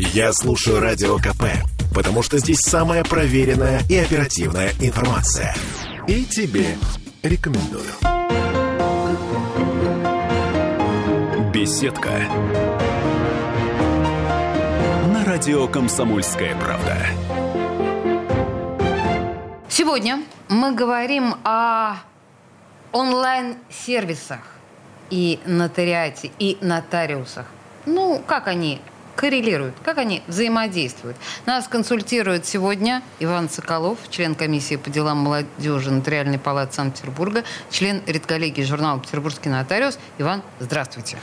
Я 0.00 0.32
слушаю 0.32 0.78
Радио 0.78 1.16
КП, 1.16 1.42
потому 1.92 2.22
что 2.22 2.38
здесь 2.38 2.60
самая 2.60 3.02
проверенная 3.02 3.82
и 3.88 3.96
оперативная 3.96 4.70
информация. 4.80 5.56
И 6.06 6.24
тебе 6.24 6.76
рекомендую. 7.24 7.82
Беседка. 11.52 12.10
На 15.12 15.24
радио 15.24 15.66
«Комсомольская 15.66 16.54
правда». 16.54 16.96
Сегодня 19.68 20.22
мы 20.48 20.76
говорим 20.76 21.34
о 21.42 21.96
онлайн-сервисах 22.92 24.42
и 25.10 25.40
нотариате, 25.44 26.30
и 26.38 26.56
нотариусах. 26.60 27.46
Ну, 27.84 28.22
как 28.24 28.46
они 28.46 28.80
коррелируют, 29.18 29.74
как 29.82 29.98
они 29.98 30.22
взаимодействуют. 30.28 31.16
Нас 31.44 31.66
консультирует 31.66 32.46
сегодня 32.46 33.02
Иван 33.18 33.50
Соколов, 33.50 33.98
член 34.10 34.36
комиссии 34.36 34.76
по 34.76 34.90
делам 34.90 35.18
молодежи 35.18 35.90
Нотариальной 35.90 36.38
палаты 36.38 36.74
Санкт-Петербурга, 36.74 37.42
член 37.68 38.00
редколлегии 38.06 38.62
журнала 38.62 39.00
«Петербургский 39.00 39.48
нотариус». 39.48 39.98
Иван, 40.18 40.42
здравствуйте. 40.60 41.18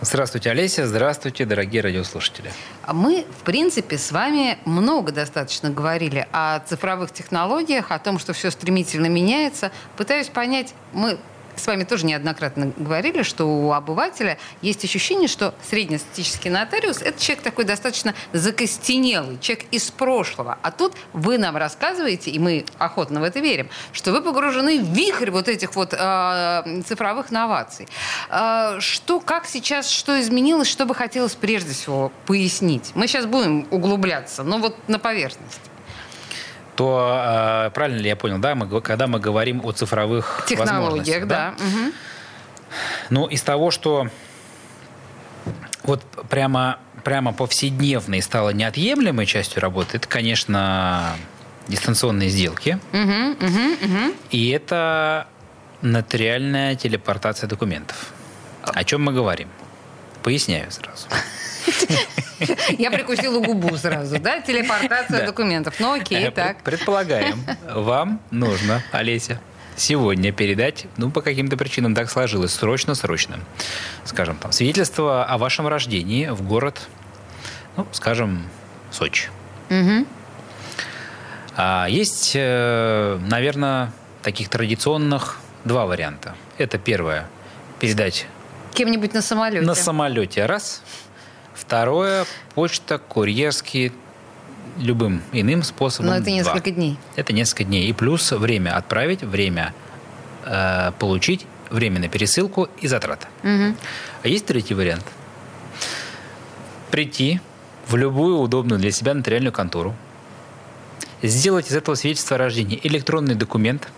Здравствуйте, 0.00 0.50
Олеся. 0.50 0.86
Здравствуйте, 0.86 1.44
дорогие 1.44 1.82
радиослушатели. 1.82 2.50
А 2.82 2.94
мы, 2.94 3.26
в 3.40 3.42
принципе, 3.42 3.98
с 3.98 4.10
вами 4.10 4.56
много 4.64 5.12
достаточно 5.12 5.68
говорили 5.68 6.26
о 6.32 6.60
цифровых 6.60 7.12
технологиях, 7.12 7.90
о 7.90 7.98
том, 7.98 8.18
что 8.18 8.32
все 8.32 8.50
стремительно 8.50 9.06
меняется. 9.06 9.70
Пытаюсь 9.98 10.28
понять, 10.28 10.72
мы 10.94 11.18
с 11.58 11.66
вами 11.66 11.84
тоже 11.84 12.06
неоднократно 12.06 12.72
говорили, 12.76 13.22
что 13.22 13.44
у 13.46 13.72
обывателя 13.72 14.38
есть 14.62 14.84
ощущение, 14.84 15.28
что 15.28 15.54
среднестатистический 15.68 16.50
нотариус– 16.50 17.02
это 17.02 17.20
человек 17.20 17.44
такой 17.44 17.64
достаточно 17.64 18.14
закостенелый, 18.32 19.38
человек 19.40 19.66
из 19.70 19.90
прошлого. 19.90 20.58
А 20.62 20.70
тут 20.70 20.94
вы 21.12 21.38
нам 21.38 21.56
рассказываете, 21.56 22.30
и 22.30 22.38
мы 22.38 22.64
охотно 22.78 23.20
в 23.20 23.24
это 23.24 23.40
верим, 23.40 23.68
что 23.92 24.12
вы 24.12 24.22
погружены 24.22 24.80
в 24.80 24.92
вихрь 24.92 25.30
вот 25.30 25.48
этих 25.48 25.74
вот 25.74 25.94
э, 25.94 26.82
цифровых 26.86 27.30
новаций. 27.30 27.88
Э, 28.30 28.78
что, 28.80 29.20
как 29.20 29.46
сейчас, 29.46 29.88
что 29.90 30.20
изменилось, 30.20 30.68
что 30.68 30.86
бы 30.86 30.94
хотелось 30.94 31.34
прежде 31.34 31.72
всего 31.72 32.12
пояснить? 32.26 32.92
Мы 32.94 33.06
сейчас 33.06 33.26
будем 33.26 33.66
углубляться, 33.70 34.42
но 34.42 34.58
вот 34.58 34.76
на 34.88 34.98
поверхность 34.98 35.60
то 36.78 37.66
э, 37.66 37.70
правильно 37.74 37.98
ли 37.98 38.08
я 38.08 38.14
понял, 38.14 38.38
да, 38.38 38.54
мы, 38.54 38.80
когда 38.80 39.08
мы 39.08 39.18
говорим 39.18 39.66
о 39.66 39.72
цифровых 39.72 40.44
технологиях, 40.46 41.26
да? 41.26 41.54
да. 41.58 41.64
Угу. 41.64 41.92
Ну, 43.10 43.26
из 43.26 43.42
того, 43.42 43.72
что 43.72 44.06
вот 45.82 46.04
прямо, 46.30 46.78
прямо 47.02 47.32
повседневной 47.32 48.22
стало 48.22 48.50
неотъемлемой 48.50 49.26
частью 49.26 49.60
работы, 49.60 49.96
это, 49.96 50.06
конечно, 50.06 51.16
дистанционные 51.66 52.28
сделки. 52.28 52.78
Угу, 52.92 53.44
угу, 53.44 53.72
угу. 53.82 54.14
И 54.30 54.48
это 54.50 55.26
нотариальная 55.82 56.76
телепортация 56.76 57.48
документов. 57.48 58.12
О 58.62 58.84
чем 58.84 59.02
мы 59.02 59.12
говорим? 59.12 59.48
Поясняю 60.22 60.70
сразу. 60.70 61.08
Я 62.78 62.90
прикусила 62.90 63.40
губу 63.40 63.76
сразу, 63.76 64.18
да? 64.18 64.40
Телепортация 64.40 65.26
документов. 65.26 65.74
Ну 65.78 65.94
окей, 65.94 66.30
так. 66.30 66.62
Предполагаем, 66.62 67.44
вам 67.72 68.20
нужно, 68.30 68.82
Олеся, 68.92 69.40
сегодня 69.76 70.32
передать, 70.32 70.86
ну, 70.96 71.10
по 71.10 71.22
каким-то 71.22 71.56
причинам 71.56 71.94
так 71.94 72.10
сложилось, 72.10 72.52
срочно-срочно, 72.52 73.40
скажем, 74.04 74.36
там, 74.36 74.52
свидетельство 74.52 75.24
о 75.24 75.38
вашем 75.38 75.68
рождении 75.68 76.28
в 76.28 76.42
город, 76.42 76.88
ну, 77.76 77.86
скажем, 77.92 78.48
Сочи. 78.90 79.28
Угу. 79.70 80.06
А 81.56 81.86
есть, 81.88 82.32
э, 82.34 83.18
наверное, 83.28 83.92
таких 84.22 84.48
традиционных 84.48 85.38
два 85.64 85.86
варианта. 85.86 86.34
Это 86.56 86.78
первое, 86.78 87.28
передать 87.80 88.26
Кем-нибудь 88.74 89.12
на 89.12 89.22
самолете. 89.22 89.66
На 89.66 89.74
самолете, 89.74 90.46
раз. 90.46 90.82
Второе– 91.58 92.24
почта, 92.54 92.98
курьерский, 92.98 93.92
любым 94.78 95.22
иным 95.32 95.62
способом. 95.62 96.10
Но 96.10 96.16
это 96.16 96.30
несколько 96.30 96.70
два. 96.70 96.74
дней. 96.74 96.98
Это 97.16 97.32
несколько 97.32 97.64
дней. 97.64 97.88
И 97.88 97.92
плюс 97.92 98.30
время 98.30 98.76
отправить, 98.76 99.22
время 99.22 99.74
э, 100.44 100.92
получить, 100.98 101.46
время 101.70 102.00
на 102.00 102.08
пересылку 102.08 102.68
и 102.80 102.86
затраты. 102.86 103.26
Угу. 103.42 103.74
А 104.22 104.28
есть 104.28 104.46
третий 104.46 104.74
вариант. 104.74 105.04
Прийти 106.90 107.40
в 107.88 107.96
любую 107.96 108.38
удобную 108.38 108.78
для 108.78 108.92
себя 108.92 109.14
нотариальную 109.14 109.52
контору, 109.52 109.96
сделать 111.22 111.68
из 111.70 111.74
этого 111.74 111.96
свидетельства 111.96 112.36
о 112.36 112.38
рождении 112.38 112.78
электронный 112.84 113.34
документ 113.34 113.88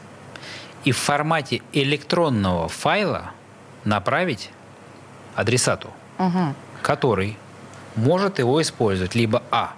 и 0.84 0.92
в 0.92 0.97
формате 0.97 1.60
электронного 1.72 2.69
файла 2.69 3.32
направить 3.84 4.50
адресату, 5.34 5.91
угу. 6.19 6.54
который 6.82 7.37
может 7.97 8.39
его 8.39 8.61
использовать 8.62 9.15
либо 9.15 9.43
А 9.51 9.75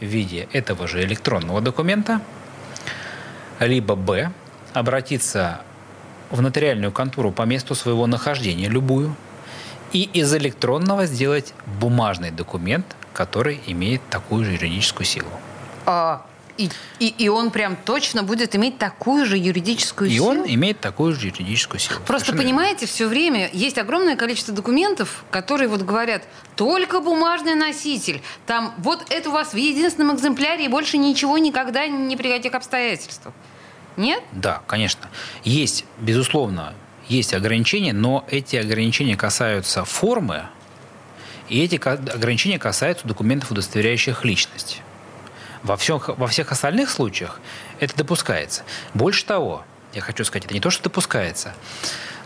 в 0.00 0.04
виде 0.04 0.48
этого 0.52 0.86
же 0.86 1.02
электронного 1.02 1.60
документа, 1.60 2.20
либо 3.60 3.94
Б 3.94 4.32
обратиться 4.72 5.60
в 6.30 6.40
нотариальную 6.40 6.92
контору 6.92 7.30
по 7.30 7.42
месту 7.42 7.74
своего 7.74 8.06
нахождения, 8.06 8.68
любую, 8.68 9.14
и 9.92 10.04
из 10.04 10.34
электронного 10.34 11.06
сделать 11.06 11.52
бумажный 11.78 12.30
документ, 12.30 12.96
который 13.12 13.60
имеет 13.66 14.00
такую 14.08 14.44
же 14.44 14.52
юридическую 14.52 15.06
силу. 15.06 15.28
А 15.84 16.24
и, 16.62 16.70
и, 16.98 17.14
и 17.24 17.28
он 17.28 17.50
прям 17.50 17.76
точно 17.76 18.22
будет 18.22 18.54
иметь 18.54 18.78
такую 18.78 19.26
же 19.26 19.36
юридическую 19.36 20.10
и 20.10 20.14
силу? 20.14 20.32
И 20.32 20.38
он 20.38 20.46
имеет 20.46 20.80
такую 20.80 21.14
же 21.14 21.26
юридическую 21.26 21.80
силу. 21.80 22.00
Просто 22.06 22.26
Совершенно 22.26 22.42
понимаете, 22.42 22.86
все 22.86 23.08
время 23.08 23.50
есть 23.52 23.78
огромное 23.78 24.16
количество 24.16 24.54
документов, 24.54 25.24
которые 25.30 25.68
вот 25.68 25.82
говорят, 25.82 26.24
только 26.56 27.00
бумажный 27.00 27.54
носитель. 27.54 28.22
Там 28.46 28.74
вот 28.78 29.06
это 29.10 29.30
у 29.30 29.32
вас 29.32 29.52
в 29.52 29.56
единственном 29.56 30.16
экземпляре 30.16 30.64
и 30.64 30.68
больше 30.68 30.98
ничего 30.98 31.38
никогда 31.38 31.86
ни 31.86 32.16
при 32.16 32.30
каких 32.30 32.54
обстоятельствах. 32.54 33.34
Нет? 33.96 34.22
Да, 34.32 34.62
конечно. 34.66 35.08
Есть, 35.44 35.84
безусловно, 35.98 36.74
есть 37.08 37.34
ограничения, 37.34 37.92
но 37.92 38.24
эти 38.30 38.56
ограничения 38.56 39.16
касаются 39.16 39.84
формы, 39.84 40.46
и 41.48 41.62
эти 41.62 41.76
ограничения 41.76 42.58
касаются 42.58 43.06
документов, 43.06 43.50
удостоверяющих 43.50 44.24
личность. 44.24 44.80
Во, 45.62 45.76
всех, 45.76 46.08
во 46.08 46.26
всех 46.26 46.52
остальных 46.52 46.90
случаях 46.90 47.40
это 47.80 47.96
допускается. 47.96 48.62
Больше 48.94 49.24
того, 49.24 49.64
я 49.94 50.00
хочу 50.00 50.24
сказать, 50.24 50.46
это 50.46 50.54
не 50.54 50.60
то, 50.60 50.70
что 50.70 50.84
допускается. 50.84 51.54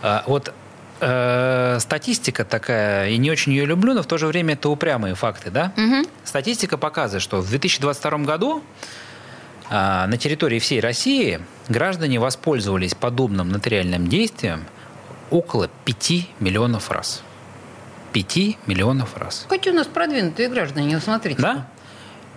А, 0.02 0.24
вот 0.26 0.52
э, 1.00 1.78
статистика 1.80 2.44
такая, 2.44 3.10
и 3.10 3.18
не 3.18 3.30
очень 3.30 3.52
ее 3.52 3.66
люблю, 3.66 3.94
но 3.94 4.02
в 4.02 4.06
то 4.06 4.18
же 4.18 4.26
время 4.26 4.54
это 4.54 4.68
упрямые 4.68 5.14
факты, 5.14 5.50
да? 5.50 5.72
Угу. 5.76 6.08
Статистика 6.24 6.78
показывает, 6.78 7.22
что 7.22 7.40
в 7.40 7.48
2022 7.48 8.18
году 8.18 8.62
э, 9.68 9.72
на 10.06 10.16
территории 10.16 10.58
всей 10.58 10.80
России 10.80 11.40
граждане 11.68 12.20
воспользовались 12.20 12.94
подобным 12.94 13.48
нотариальным 13.48 14.06
действием 14.06 14.64
около 15.30 15.68
5 15.84 16.12
миллионов 16.40 16.90
раз. 16.90 17.22
5 18.12 18.66
миллионов 18.66 19.16
раз. 19.16 19.46
Какие 19.48 19.72
у 19.72 19.76
нас 19.76 19.86
продвинутые 19.86 20.48
граждане, 20.48 20.98
смотрите. 21.00 21.42
Да? 21.42 21.66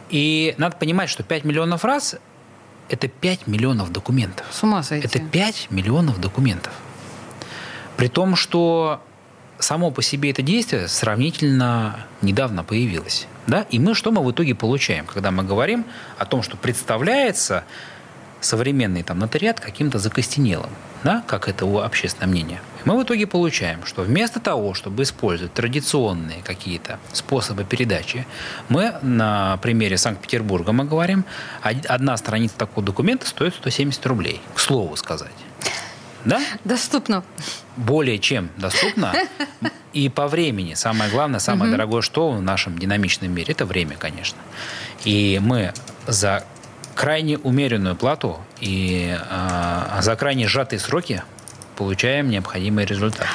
И 0.09 0.55
надо 0.57 0.75
понимать, 0.77 1.09
что 1.09 1.23
5 1.23 1.43
миллионов 1.43 1.85
раз– 1.85 2.15
это 2.89 3.07
5 3.07 3.47
миллионов 3.47 3.91
документов. 3.91 4.45
С 4.51 4.63
ума 4.63 4.83
сойти. 4.83 5.05
Это 5.05 5.19
5 5.19 5.67
миллионов 5.69 6.19
документов. 6.19 6.73
При 7.97 8.07
том, 8.07 8.35
что 8.35 9.01
само 9.59 9.91
по 9.91 10.01
себе 10.01 10.31
это 10.31 10.41
действие 10.41 10.87
сравнительно 10.87 12.07
недавно 12.21 12.63
появилось. 12.63 13.27
Да? 13.45 13.65
И 13.69 13.79
мы 13.79 13.93
что 13.93 14.11
мы 14.11 14.23
в 14.23 14.31
итоге 14.31 14.55
получаем, 14.55 15.05
когда 15.05 15.31
мы 15.31 15.43
говорим 15.43 15.85
о 16.17 16.25
том, 16.25 16.41
что 16.41 16.57
представляется 16.57 17.63
современный 18.41 19.03
там, 19.03 19.19
нотариат 19.19 19.59
каким-то 19.59 19.99
закостенелым, 19.99 20.71
да? 21.03 21.23
как 21.27 21.47
это 21.47 21.65
у 21.65 21.79
общественного 21.79 22.31
мнения. 22.31 22.61
Мы 22.85 22.97
в 22.97 23.03
итоге 23.03 23.27
получаем, 23.27 23.85
что 23.85 24.03
вместо 24.03 24.39
того, 24.39 24.73
чтобы 24.73 25.03
использовать 25.03 25.53
традиционные 25.53 26.41
какие-то 26.43 26.99
способы 27.11 27.63
передачи, 27.63 28.25
мы 28.69 28.95
на 29.01 29.57
примере 29.57 29.97
Санкт-Петербурга 29.97 30.71
мы 30.71 30.85
говорим, 30.85 31.25
одна 31.61 32.15
страница 32.17 32.55
такого 32.57 32.85
документа 32.85 33.27
стоит 33.27 33.55
170 33.55 34.05
рублей, 34.05 34.41
к 34.55 34.59
слову 34.59 34.95
сказать. 34.95 35.31
Да? 36.25 36.41
Доступно. 36.63 37.23
Более 37.77 38.19
чем 38.19 38.49
доступно. 38.57 39.13
И 39.93 40.09
по 40.09 40.27
времени. 40.27 40.73
Самое 40.73 41.09
главное, 41.09 41.39
самое 41.39 41.71
дорогое, 41.71 42.01
что 42.01 42.31
в 42.31 42.41
нашем 42.41 42.77
динамичном 42.77 43.31
мире, 43.31 43.53
это 43.53 43.65
время, 43.65 43.95
конечно. 43.97 44.37
И 45.05 45.39
мы 45.41 45.73
за 46.07 46.43
крайне 46.95 47.37
умеренную 47.37 47.95
плату 47.95 48.37
и 48.59 49.17
э, 49.17 50.01
за 50.01 50.15
крайне 50.17 50.47
сжатые 50.47 50.79
сроки 50.79 51.23
получаем 51.79 52.29
необходимый 52.29 52.83
результат. 52.83 53.27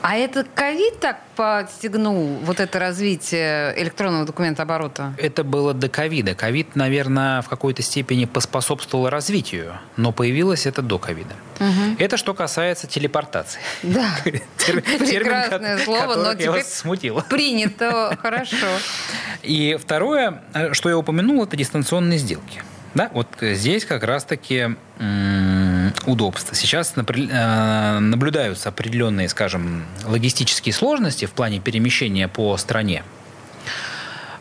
А 0.00 0.16
это 0.16 0.44
ковид 0.44 0.98
так 0.98 1.20
подстегнул 1.36 2.38
вот 2.42 2.58
это 2.58 2.80
развитие 2.80 3.72
электронного 3.80 4.24
документа 4.24 4.62
оборота? 4.62 5.14
Это 5.16 5.44
было 5.44 5.74
до 5.74 5.88
ковида. 5.88 6.34
Ковид, 6.34 6.74
наверное, 6.74 7.40
в 7.42 7.48
какой-то 7.48 7.82
степени 7.82 8.24
поспособствовал 8.24 9.10
развитию, 9.10 9.74
но 9.96 10.10
появилось 10.10 10.66
это 10.66 10.82
до 10.82 10.98
ковида. 10.98 11.34
Угу. 11.60 11.96
Это 11.98 12.16
что 12.16 12.34
касается 12.34 12.88
телепортации. 12.88 13.60
Да, 13.84 14.08
прекрасное 14.24 15.78
слово, 15.78 16.16
но 16.16 16.34
теперь 16.34 16.64
смутило. 16.64 17.20
принято, 17.28 18.18
хорошо. 18.22 18.66
И 19.42 19.78
второе, 19.80 20.42
э, 20.54 20.72
что 20.72 20.88
я 20.88 20.98
упомянул, 20.98 21.44
это 21.44 21.56
дистанционные 21.56 22.18
сделки. 22.18 22.62
Да, 22.94 23.08
вот 23.14 23.28
здесь 23.40 23.84
как 23.84 24.02
раз-таки 24.02 24.76
удобства. 26.06 26.54
Сейчас 26.54 26.94
э, 26.96 27.98
наблюдаются 27.98 28.68
определенные, 28.68 29.28
скажем, 29.28 29.84
логистические 30.04 30.72
сложности 30.72 31.26
в 31.26 31.32
плане 31.32 31.60
перемещения 31.60 32.28
по 32.28 32.56
стране. 32.56 33.02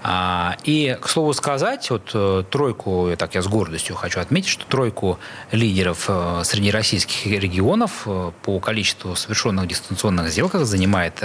А, 0.03 0.57
и, 0.63 0.97
к 0.99 1.07
слову 1.07 1.31
сказать, 1.33 1.87
вот 1.91 2.09
э, 2.15 2.43
тройку, 2.49 3.11
так 3.17 3.35
я 3.35 3.43
с 3.43 3.47
гордостью 3.47 3.95
хочу 3.95 4.19
отметить, 4.19 4.49
что 4.49 4.65
тройку 4.65 5.19
лидеров 5.51 6.05
э, 6.07 6.41
среди 6.43 6.71
российских 6.71 7.27
регионов 7.27 8.07
по 8.41 8.59
количеству 8.59 9.15
совершенных 9.15 9.67
дистанционных 9.67 10.29
сделок 10.29 10.55
занимает 10.55 11.21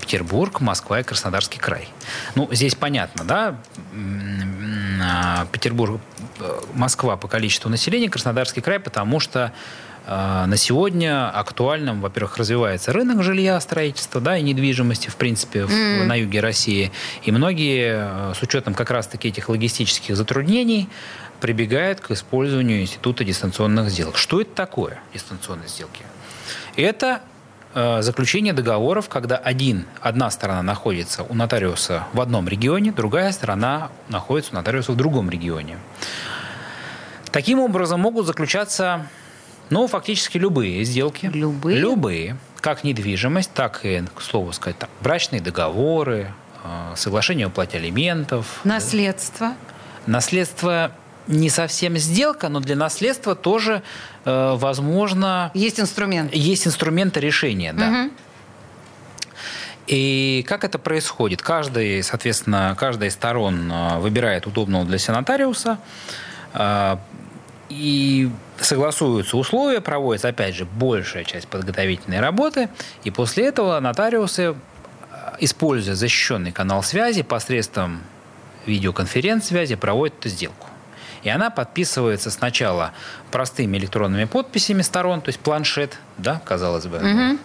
Петербург, 0.00 0.60
Москва 0.60 0.98
и 0.98 1.02
Краснодарский 1.04 1.60
край. 1.60 1.88
Ну, 2.34 2.48
здесь 2.50 2.74
понятно, 2.74 3.24
да, 3.24 3.56
Петербург, 5.52 6.00
Москва 6.74 7.16
по 7.16 7.28
количеству 7.28 7.70
населения, 7.70 8.08
Краснодарский 8.08 8.62
край, 8.62 8.78
потому 8.80 9.20
что 9.20 9.52
э, 10.06 10.44
на 10.46 10.56
сегодня 10.56 11.30
актуальным, 11.30 12.00
во-первых, 12.00 12.38
развивается 12.38 12.92
рынок 12.92 13.22
жилья, 13.22 13.60
строительства, 13.60 14.20
да, 14.20 14.36
и 14.36 14.42
недвижимости, 14.42 15.08
в 15.08 15.16
принципе, 15.16 15.60
mm. 15.60 16.04
на 16.04 16.14
юге 16.14 16.40
России. 16.40 16.92
И 17.24 17.32
многие, 17.32 18.30
э, 18.30 18.34
с 18.34 18.42
учетом 18.42 18.74
как 18.74 18.90
раз-таки 18.90 19.28
этих 19.28 19.48
логистических 19.48 20.16
затруднений, 20.16 20.88
прибегают 21.40 22.00
к 22.00 22.10
использованию 22.10 22.82
института 22.82 23.24
дистанционных 23.24 23.90
сделок. 23.90 24.16
Что 24.16 24.40
это 24.40 24.50
такое, 24.54 24.98
дистанционные 25.14 25.68
сделки? 25.68 26.02
Это 26.76 27.20
Э, 27.20 27.37
заключение 27.74 28.52
договоров, 28.52 29.08
когда 29.08 29.36
один, 29.36 29.84
одна 30.00 30.30
сторона 30.30 30.62
находится 30.62 31.22
у 31.22 31.34
нотариуса 31.34 32.06
в 32.12 32.20
одном 32.20 32.48
регионе, 32.48 32.92
другая 32.92 33.30
сторона 33.32 33.90
находится 34.08 34.52
у 34.52 34.56
нотариуса 34.56 34.92
в 34.92 34.96
другом 34.96 35.30
регионе. 35.30 35.78
Таким 37.30 37.60
образом 37.60 38.00
могут 38.00 38.26
заключаться, 38.26 39.06
ну, 39.70 39.86
фактически 39.86 40.38
любые 40.38 40.82
сделки. 40.84 41.30
Любые? 41.32 41.78
Любые. 41.78 42.36
Как 42.60 42.84
недвижимость, 42.84 43.52
так 43.52 43.84
и, 43.84 44.02
к 44.14 44.22
слову 44.22 44.52
сказать, 44.52 44.78
там, 44.78 44.88
брачные 45.00 45.40
договоры, 45.40 46.32
э, 46.64 46.94
соглашение 46.96 47.46
о 47.46 47.48
уплате 47.50 47.78
алиментов. 47.78 48.60
Наследство? 48.64 49.52
Наследство 50.06 50.90
не 51.28 51.50
совсем 51.50 51.96
сделка, 51.98 52.48
но 52.48 52.60
для 52.60 52.74
наследства 52.74 53.34
тоже 53.34 53.82
э, 54.24 54.54
возможно... 54.56 55.50
Есть 55.54 55.78
инструмент. 55.78 56.34
Есть 56.34 56.66
инструменты 56.66 57.20
решения, 57.20 57.72
да. 57.72 57.88
Угу. 57.88 58.10
И 59.88 60.44
как 60.46 60.64
это 60.64 60.78
происходит? 60.78 61.40
Каждый, 61.40 62.02
соответственно, 62.02 62.76
каждая 62.78 63.08
из 63.08 63.14
сторон 63.14 63.70
э, 63.70 63.98
выбирает 63.98 64.46
удобного 64.46 64.84
для 64.84 64.98
себя 64.98 65.14
нотариуса, 65.14 65.78
э, 66.54 66.96
и 67.70 68.30
согласуются 68.58 69.36
условия, 69.36 69.80
проводится, 69.80 70.28
опять 70.28 70.54
же, 70.54 70.64
большая 70.64 71.24
часть 71.24 71.48
подготовительной 71.48 72.20
работы, 72.20 72.68
и 73.04 73.10
после 73.10 73.46
этого 73.46 73.78
нотариусы, 73.80 74.42
э, 74.42 74.54
используя 75.40 75.94
защищенный 75.94 76.52
канал 76.52 76.82
связи 76.82 77.22
посредством 77.22 78.00
видеоконференц-связи, 78.66 79.76
проводят 79.76 80.18
эту 80.18 80.28
сделку. 80.28 80.67
И 81.22 81.28
она 81.28 81.50
подписывается 81.50 82.30
сначала 82.30 82.92
простыми 83.30 83.76
электронными 83.78 84.24
подписями 84.24 84.82
сторон, 84.82 85.20
то 85.20 85.28
есть 85.28 85.40
планшет, 85.40 85.98
да, 86.16 86.40
казалось 86.44 86.86
бы. 86.86 86.96
Угу. 86.96 87.38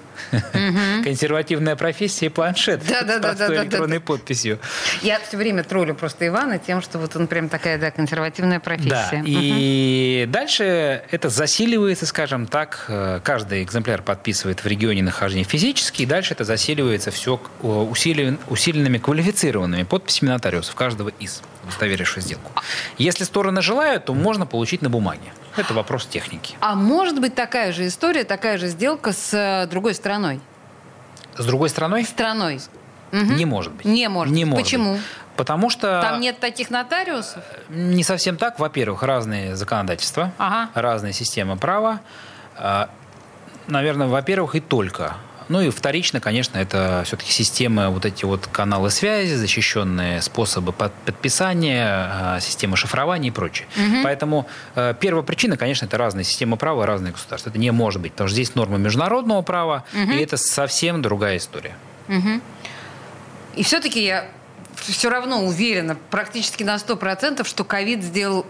Консервативная 1.03 1.75
профессия 1.75 2.27
и 2.27 2.29
планшет 2.29 2.81
да, 2.87 3.03
да, 3.03 3.17
с 3.17 3.37
да, 3.37 3.47
да, 3.47 3.63
электронной 3.63 3.99
да, 3.99 4.05
подписью. 4.05 4.59
Я 5.01 5.19
все 5.19 5.37
время 5.37 5.63
троллю 5.63 5.95
просто 5.95 6.27
Ивана 6.27 6.59
тем, 6.59 6.81
что 6.81 6.99
вот 6.99 7.15
он 7.15 7.27
прям 7.27 7.49
такая, 7.49 7.77
да, 7.77 7.91
консервативная 7.91 8.59
профессия. 8.59 8.89
Да, 8.89 9.21
и 9.25 10.25
дальше 10.29 11.03
это 11.11 11.29
засиливается, 11.29 12.05
скажем 12.05 12.47
так, 12.47 12.85
э, 12.87 13.19
каждый 13.23 13.63
экземпляр 13.63 14.01
подписывает 14.01 14.63
в 14.63 14.67
регионе 14.67 15.03
нахождения 15.03 15.45
физически, 15.45 16.03
и 16.03 16.05
дальше 16.05 16.33
это 16.33 16.43
засиливается 16.43 17.11
все 17.11 17.39
усилен, 17.61 18.39
усиленными 18.47 18.97
квалифицированными 18.97 19.83
подписями 19.83 20.29
нотариусов, 20.29 20.75
каждого 20.75 21.09
из 21.19 21.41
удостоверившего 21.63 22.21
сделку. 22.21 22.51
Если 22.97 23.23
стороны 23.23 23.61
желают, 23.61 24.05
то 24.05 24.13
можно 24.13 24.45
получить 24.45 24.81
на 24.81 24.89
бумаге. 24.89 25.33
Это 25.55 25.73
вопрос 25.73 26.05
техники. 26.05 26.55
А 26.59 26.75
может 26.75 27.19
быть 27.19 27.35
такая 27.35 27.71
же 27.71 27.87
история, 27.87 28.23
такая 28.23 28.57
же 28.57 28.67
сделка 28.67 29.11
с 29.11 29.33
э, 29.33 29.67
другой 29.67 29.93
страной? 29.93 30.39
С 31.37 31.45
другой 31.45 31.69
страной? 31.69 32.03
Страной. 32.05 32.59
Не 33.11 33.45
может 33.45 33.73
быть. 33.73 33.85
Не 33.85 34.07
может. 34.09 34.33
Не 34.33 34.45
может 34.45 34.65
Почему? 34.65 34.93
Быть. 34.93 35.01
Потому 35.35 35.69
что... 35.69 36.01
Там 36.01 36.19
нет 36.19 36.39
таких 36.39 36.69
нотариусов? 36.69 37.43
Не 37.69 38.03
совсем 38.03 38.37
так. 38.37 38.59
Во-первых, 38.59 39.03
разные 39.03 39.55
законодательства, 39.55 40.31
ага. 40.37 40.69
разные 40.73 41.13
системы 41.13 41.57
права. 41.57 42.01
А, 42.55 42.89
наверное, 43.67 44.07
во-первых, 44.07 44.55
и 44.55 44.59
только 44.59 45.15
ну 45.49 45.61
и 45.61 45.69
вторично, 45.69 46.19
конечно, 46.19 46.57
это 46.57 47.03
все-таки 47.05 47.31
системы, 47.31 47.89
вот 47.89 48.05
эти 48.05 48.25
вот 48.25 48.47
каналы 48.47 48.89
связи, 48.89 49.33
защищенные 49.33 50.21
способы 50.21 50.71
подписания, 50.71 51.87
а, 51.87 52.39
системы 52.39 52.77
шифрования 52.77 53.29
и 53.29 53.31
прочее. 53.31 53.67
Угу. 53.75 54.03
Поэтому 54.03 54.47
э, 54.75 54.93
первая 54.99 55.23
причина, 55.23 55.57
конечно, 55.57 55.85
это 55.85 55.97
разные 55.97 56.23
системы 56.23 56.57
права, 56.57 56.85
разные 56.85 57.13
государства. 57.13 57.49
Это 57.49 57.59
не 57.59 57.71
может 57.71 58.01
быть, 58.01 58.13
потому 58.13 58.27
что 58.27 58.35
здесь 58.35 58.55
нормы 58.55 58.79
международного 58.79 59.41
права, 59.41 59.85
угу. 59.93 60.11
и 60.11 60.17
это 60.17 60.37
совсем 60.37 61.01
другая 61.01 61.37
история. 61.37 61.75
Угу. 62.07 62.41
И 63.55 63.63
все-таки 63.63 64.03
я 64.03 64.29
все 64.75 65.09
равно 65.09 65.45
уверена 65.45 65.95
практически 66.09 66.63
на 66.63 66.75
100%, 66.75 67.47
что 67.47 67.63
ковид 67.63 68.03
сделал 68.03 68.45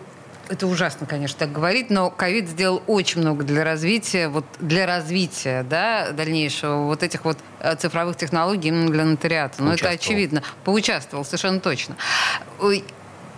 это 0.49 0.67
ужасно, 0.67 1.07
конечно, 1.07 1.39
так 1.39 1.51
говорить, 1.51 1.89
но 1.89 2.09
ковид 2.09 2.49
сделал 2.49 2.83
очень 2.87 3.21
много 3.21 3.43
для 3.43 3.63
развития, 3.63 4.27
вот 4.27 4.45
для 4.59 4.85
развития, 4.85 5.63
да, 5.63 6.11
дальнейшего 6.11 6.85
вот 6.85 7.01
этих 7.03 7.23
вот 7.25 7.37
э, 7.59 7.75
цифровых 7.75 8.17
технологий 8.17 8.69
именно 8.69 8.91
для 8.91 9.05
нотариата. 9.05 9.63
Но 9.63 9.73
это 9.73 9.89
очевидно. 9.89 10.43
Поучаствовал, 10.63 11.23
совершенно 11.23 11.59
точно. 11.59 11.95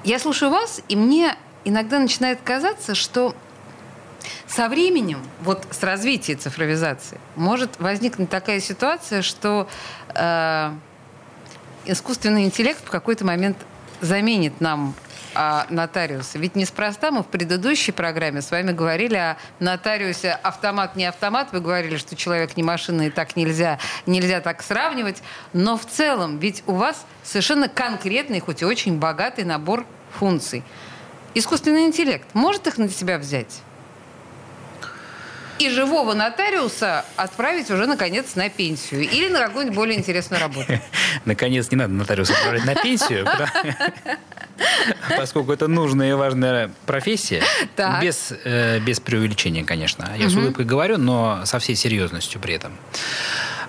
Я 0.03 0.19
слушаю 0.19 0.51
вас, 0.51 0.81
и 0.87 0.95
мне 0.95 1.35
иногда 1.63 1.99
начинает 1.99 2.39
казаться, 2.43 2.95
что 2.95 3.35
со 4.47 4.69
временем, 4.69 5.19
вот 5.41 5.65
с 5.71 5.83
развитием 5.83 6.39
цифровизации, 6.39 7.19
может 7.35 7.79
возникнуть 7.79 8.29
такая 8.29 8.59
ситуация, 8.59 9.21
что 9.21 9.67
э, 10.13 10.71
искусственный 11.85 12.45
интеллект 12.45 12.83
в 12.83 12.89
какой-то 12.89 13.25
момент 13.25 13.57
заменит 14.01 14.61
нам 14.61 14.95
а, 15.35 15.67
нотариуса. 15.69 16.39
Ведь 16.39 16.55
неспроста 16.55 17.11
мы 17.11 17.23
в 17.23 17.27
предыдущей 17.27 17.91
программе 17.91 18.41
с 18.41 18.51
вами 18.51 18.71
говорили 18.71 19.15
о 19.15 19.37
нотариусе 19.59 20.31
автомат 20.31 20.95
не 20.95 21.05
автомат. 21.05 21.49
Вы 21.51 21.61
говорили, 21.61 21.97
что 21.97 22.15
человек 22.15 22.57
не 22.57 22.63
машина 22.63 23.03
и 23.03 23.09
так 23.09 23.35
нельзя, 23.35 23.79
нельзя 24.05 24.41
так 24.41 24.63
сравнивать. 24.63 25.21
Но 25.53 25.77
в 25.77 25.85
целом, 25.85 26.39
ведь 26.39 26.63
у 26.67 26.73
вас 26.73 27.05
совершенно 27.23 27.67
конкретный, 27.67 28.39
хоть 28.39 28.61
и 28.61 28.65
очень 28.65 28.97
богатый 28.97 29.43
набор 29.43 29.85
функций. 30.11 30.63
Искусственный 31.33 31.85
интеллект 31.85 32.27
может 32.33 32.65
их 32.67 32.77
на 32.77 32.89
себя 32.89 33.17
взять? 33.17 33.61
И 35.59 35.69
живого 35.69 36.13
нотариуса 36.13 37.05
отправить 37.15 37.71
уже, 37.71 37.85
наконец, 37.87 38.35
на 38.35 38.49
пенсию 38.49 39.01
или 39.01 39.29
на 39.29 39.39
какую-нибудь 39.39 39.75
более 39.75 39.97
интересную 39.97 40.41
работу. 40.41 40.73
Наконец, 41.25 41.71
не 41.71 41.77
надо 41.77 41.93
нотариуса 41.93 42.33
отправлять 42.33 42.65
на 42.65 42.75
пенсию, 42.75 43.27
поскольку 45.17 45.51
это 45.51 45.67
нужная 45.67 46.11
и 46.11 46.13
важная 46.13 46.71
профессия. 46.85 47.43
Без, 48.01 48.33
э, 48.43 48.79
без 48.79 48.99
преувеличения, 48.99 49.63
конечно. 49.63 50.09
Я 50.17 50.29
с 50.29 50.35
улыбкой 50.35 50.65
говорю, 50.65 50.97
но 50.97 51.45
со 51.45 51.59
всей 51.59 51.75
серьезностью 51.75 52.39
при 52.41 52.55
этом. 52.55 52.73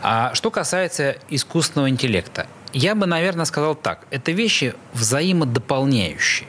А 0.02 0.35
что 0.35 0.50
касается 0.50 1.16
искусственного 1.28 1.88
интеллекта, 1.88 2.47
я 2.73 2.95
бы, 2.95 3.07
наверное, 3.07 3.45
сказал 3.45 3.75
так. 3.75 4.07
Это 4.11 4.33
вещи 4.33 4.75
взаимодополняющие. 4.93 6.49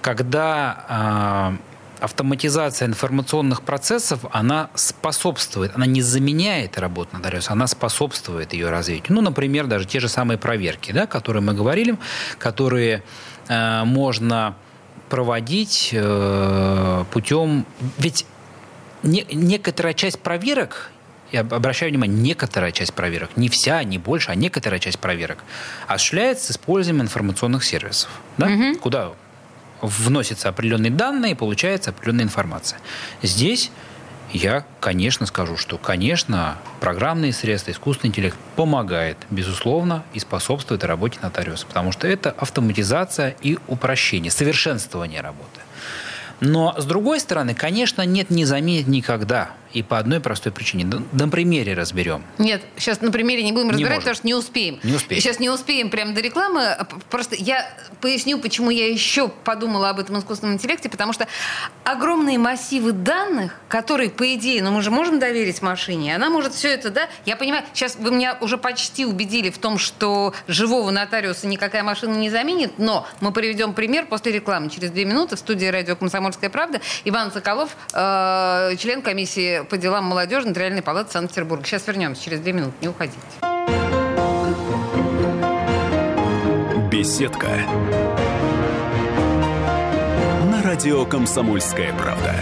Когда 0.00 0.84
а, 0.88 1.56
автоматизация 2.00 2.88
информационных 2.88 3.62
процессов, 3.62 4.24
она 4.30 4.70
способствует, 4.74 5.72
она 5.74 5.86
не 5.86 6.02
заменяет 6.02 6.78
работу 6.78 7.16
нотариуса, 7.16 7.52
она 7.52 7.66
способствует 7.66 8.52
ее 8.52 8.70
развитию. 8.70 9.14
Ну, 9.14 9.20
например, 9.20 9.66
даже 9.66 9.86
те 9.86 10.00
же 10.00 10.08
самые 10.08 10.38
проверки, 10.38 10.92
да, 10.92 11.06
которые 11.06 11.42
мы 11.42 11.54
говорили, 11.54 11.96
которые 12.38 13.02
э, 13.48 13.84
можно 13.84 14.54
проводить 15.08 15.90
э, 15.92 17.04
путем... 17.10 17.66
Ведь 17.98 18.26
не, 19.02 19.26
некоторая 19.32 19.94
часть 19.94 20.18
проверок 20.18 20.90
я 21.30 21.40
обращаю 21.40 21.90
внимание, 21.90 22.18
некоторая 22.18 22.72
часть 22.72 22.94
проверок, 22.94 23.30
не 23.36 23.48
вся, 23.48 23.82
не 23.84 23.98
больше, 23.98 24.30
а 24.30 24.34
некоторая 24.34 24.80
часть 24.80 24.98
проверок 24.98 25.38
осуществляется 25.86 26.46
с 26.46 26.50
использованием 26.52 27.04
информационных 27.04 27.64
сервисов, 27.64 28.10
да? 28.38 28.46
угу. 28.46 28.78
куда 28.78 29.12
вносятся 29.82 30.48
определенные 30.48 30.90
данные 30.90 31.36
получается 31.36 31.90
определенная 31.90 32.24
информация. 32.24 32.78
Здесь 33.22 33.70
я, 34.32 34.66
конечно, 34.80 35.24
скажу, 35.24 35.56
что, 35.56 35.78
конечно, 35.78 36.58
программные 36.80 37.32
средства, 37.32 37.70
искусственный 37.70 38.10
интеллект 38.10 38.36
помогает, 38.56 39.16
безусловно, 39.30 40.04
и 40.12 40.18
способствует 40.18 40.84
работе 40.84 41.18
нотариуса, 41.22 41.66
потому 41.66 41.92
что 41.92 42.06
это 42.06 42.30
автоматизация 42.30 43.36
и 43.40 43.58
упрощение, 43.68 44.30
совершенствование 44.30 45.22
работы. 45.22 45.60
Но, 46.40 46.74
с 46.76 46.84
другой 46.84 47.20
стороны, 47.20 47.54
конечно, 47.54 48.02
нет 48.02 48.30
не 48.30 48.44
заменит 48.44 48.86
никогда. 48.86 49.50
И 49.72 49.82
по 49.82 49.98
одной 49.98 50.20
простой 50.20 50.52
причине. 50.52 50.86
На 51.12 51.28
примере 51.28 51.74
разберем. 51.74 52.24
Нет, 52.38 52.62
сейчас 52.76 53.00
на 53.00 53.10
примере 53.10 53.42
не 53.42 53.52
будем 53.52 53.70
разбирать, 53.70 53.96
не 53.96 54.00
потому 54.00 54.14
что 54.14 54.26
не 54.26 54.34
успеем. 54.34 54.80
Не 54.82 54.94
успеем. 54.94 55.20
Сейчас 55.20 55.40
не 55.40 55.50
успеем 55.50 55.90
прямо 55.90 56.12
до 56.12 56.20
рекламы. 56.20 56.76
Просто 57.10 57.36
я 57.36 57.68
поясню, 58.00 58.38
почему 58.38 58.70
я 58.70 58.88
еще 58.88 59.28
подумала 59.28 59.90
об 59.90 60.00
этом 60.00 60.18
искусственном 60.18 60.54
интеллекте, 60.54 60.88
потому 60.88 61.12
что 61.12 61.26
огромные 61.84 62.38
массивы 62.38 62.92
данных, 62.92 63.54
которые, 63.68 64.10
по 64.10 64.34
идее, 64.34 64.62
ну 64.62 64.70
мы 64.70 64.82
же 64.82 64.90
можем 64.90 65.18
доверить 65.18 65.62
машине, 65.62 66.14
она 66.14 66.30
может 66.30 66.54
все 66.54 66.68
это, 66.68 66.90
да? 66.90 67.08
Я 67.26 67.36
понимаю, 67.36 67.64
сейчас 67.74 67.96
вы 67.96 68.10
меня 68.10 68.38
уже 68.40 68.56
почти 68.56 69.04
убедили 69.04 69.50
в 69.50 69.58
том, 69.58 69.78
что 69.78 70.34
живого 70.46 70.90
нотариуса 70.90 71.46
никакая 71.46 71.82
машина 71.82 72.14
не 72.14 72.30
заменит, 72.30 72.78
но 72.78 73.06
мы 73.20 73.32
приведем 73.32 73.74
пример 73.74 74.06
после 74.06 74.32
рекламы. 74.32 74.70
Через 74.70 74.90
две 74.90 75.04
минуты 75.04 75.36
в 75.36 75.38
студии 75.38 75.66
радио 75.66 75.96
«Комсомольская 75.96 76.50
правда» 76.50 76.80
Иван 77.04 77.32
Соколов, 77.32 77.76
э, 77.92 78.76
член 78.78 79.02
комиссии 79.58 79.68
по 79.68 79.76
делам 79.76 80.04
молодежи 80.04 80.46
Нотариальной 80.48 80.82
палаты 80.82 81.12
Санкт-Петербурга. 81.12 81.64
Сейчас 81.64 81.86
вернемся, 81.86 82.22
через 82.22 82.40
две 82.40 82.52
минуты, 82.52 82.74
не 82.80 82.88
уходите. 82.88 83.18
Беседка. 86.90 87.48
На 90.50 90.62
радио 90.62 91.04
«Комсомольская 91.04 91.92
правда». 91.94 92.34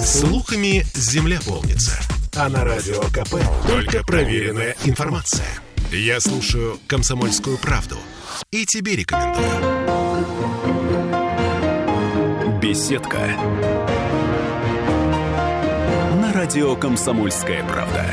Слухами 0.00 0.84
земля 0.94 1.38
полнится. 1.46 1.98
А 2.34 2.48
на 2.48 2.64
радио 2.64 3.00
КП 3.12 3.36
только 3.66 4.02
проверенная 4.04 4.74
информация. 4.84 5.46
Я 5.90 6.20
слушаю 6.20 6.78
«Комсомольскую 6.86 7.58
правду» 7.58 7.98
и 8.50 8.64
тебе 8.64 8.96
рекомендую. 8.96 9.46
Беседка 12.60 13.28
радио 16.52 16.76
«Комсомольская 16.76 17.64
правда». 17.64 18.04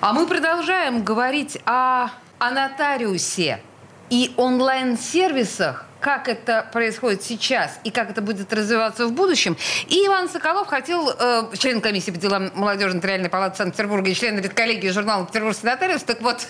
А 0.00 0.12
мы 0.12 0.28
продолжаем 0.28 1.02
говорить 1.02 1.58
о, 1.66 2.10
о 2.38 2.50
нотариусе 2.52 3.60
и 4.08 4.32
онлайн-сервисах, 4.36 5.86
как 6.04 6.28
это 6.28 6.66
происходит 6.70 7.22
сейчас 7.22 7.80
и 7.82 7.90
как 7.90 8.10
это 8.10 8.20
будет 8.20 8.52
развиваться 8.52 9.06
в 9.06 9.12
будущем. 9.12 9.56
И 9.86 10.06
Иван 10.06 10.28
Соколов 10.28 10.66
хотел, 10.66 11.08
э, 11.08 11.44
член 11.56 11.80
комиссии 11.80 12.10
по 12.10 12.18
делам 12.18 12.52
молодежи 12.54 12.94
Нотариальной 12.94 13.30
палаты 13.30 13.56
Санкт-Петербурга 13.56 14.10
и 14.10 14.14
член 14.14 14.38
редколлегии 14.38 14.90
журнала 14.90 15.24
«Петербургский 15.24 15.66
нотариус», 15.66 16.02
так 16.02 16.20
вот, 16.20 16.46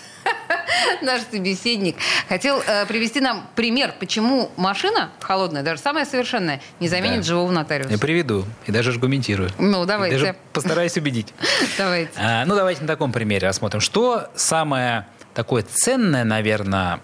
наш 1.03 1.21
собеседник 1.31 1.95
хотел 2.29 2.61
э, 2.67 2.85
привести 2.87 3.21
нам 3.21 3.47
пример, 3.55 3.95
почему 4.01 4.51
машина 4.57 5.13
холодная, 5.21 5.63
даже 5.63 5.81
самая 5.81 6.05
совершенная, 6.05 6.61
не 6.81 6.89
заменит 6.89 7.19
да. 7.19 7.23
живого 7.23 7.53
нотариуса. 7.53 7.93
Я 7.93 7.99
приведу 7.99 8.45
и 8.67 8.73
даже 8.73 8.91
аргументирую. 8.91 9.51
Ну, 9.61 9.85
давайте. 9.85 10.17
И 10.17 10.19
даже 10.19 10.37
постараюсь 10.53 10.97
убедить. 10.97 11.33
Давайте. 11.79 12.11
А, 12.17 12.45
ну, 12.45 12.57
давайте 12.57 12.81
на 12.81 12.89
таком 12.89 13.13
примере 13.13 13.47
рассмотрим. 13.47 13.81
Что 13.81 14.29
самое 14.35 15.07
такое 15.33 15.63
ценное, 15.63 16.25
наверное, 16.25 16.99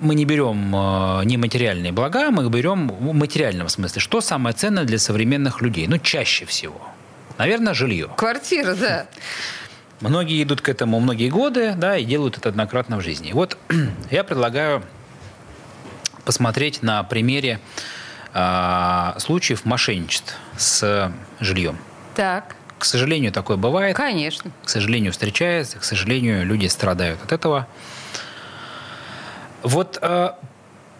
мы 0.00 0.14
не 0.14 0.24
берем 0.24 0.74
э, 0.74 1.24
нематериальные 1.24 1.92
блага, 1.92 2.30
мы 2.30 2.48
берем 2.48 2.88
в 2.88 3.12
материальном 3.12 3.68
смысле. 3.68 4.00
Что 4.00 4.20
самое 4.20 4.54
ценное 4.54 4.84
для 4.84 4.98
современных 4.98 5.60
людей? 5.60 5.86
Ну, 5.86 5.98
чаще 5.98 6.44
всего. 6.44 6.80
Наверное, 7.38 7.74
жилье. 7.74 8.10
Квартира, 8.16 8.74
да. 8.74 9.06
Многие 10.00 10.42
идут 10.42 10.60
к 10.60 10.68
этому 10.68 11.00
многие 11.00 11.28
годы, 11.28 11.74
да, 11.76 11.96
и 11.96 12.04
делают 12.04 12.36
это 12.36 12.48
однократно 12.48 12.96
в 12.96 13.02
жизни. 13.02 13.32
Вот 13.32 13.56
я 14.10 14.24
предлагаю 14.24 14.82
посмотреть 16.24 16.82
на 16.82 17.02
примере 17.02 17.60
э, 18.34 19.12
случаев 19.18 19.64
мошенничеств 19.64 20.36
с 20.56 21.12
жильем. 21.40 21.78
Так. 22.14 22.56
К 22.78 22.84
сожалению, 22.84 23.30
такое 23.30 23.56
бывает. 23.56 23.96
Конечно. 23.96 24.50
К 24.64 24.68
сожалению, 24.68 25.12
встречается. 25.12 25.78
К 25.78 25.84
сожалению, 25.84 26.44
люди 26.44 26.66
страдают 26.66 27.22
от 27.22 27.30
этого. 27.30 27.68
Вот 29.62 29.98
э, 30.00 30.30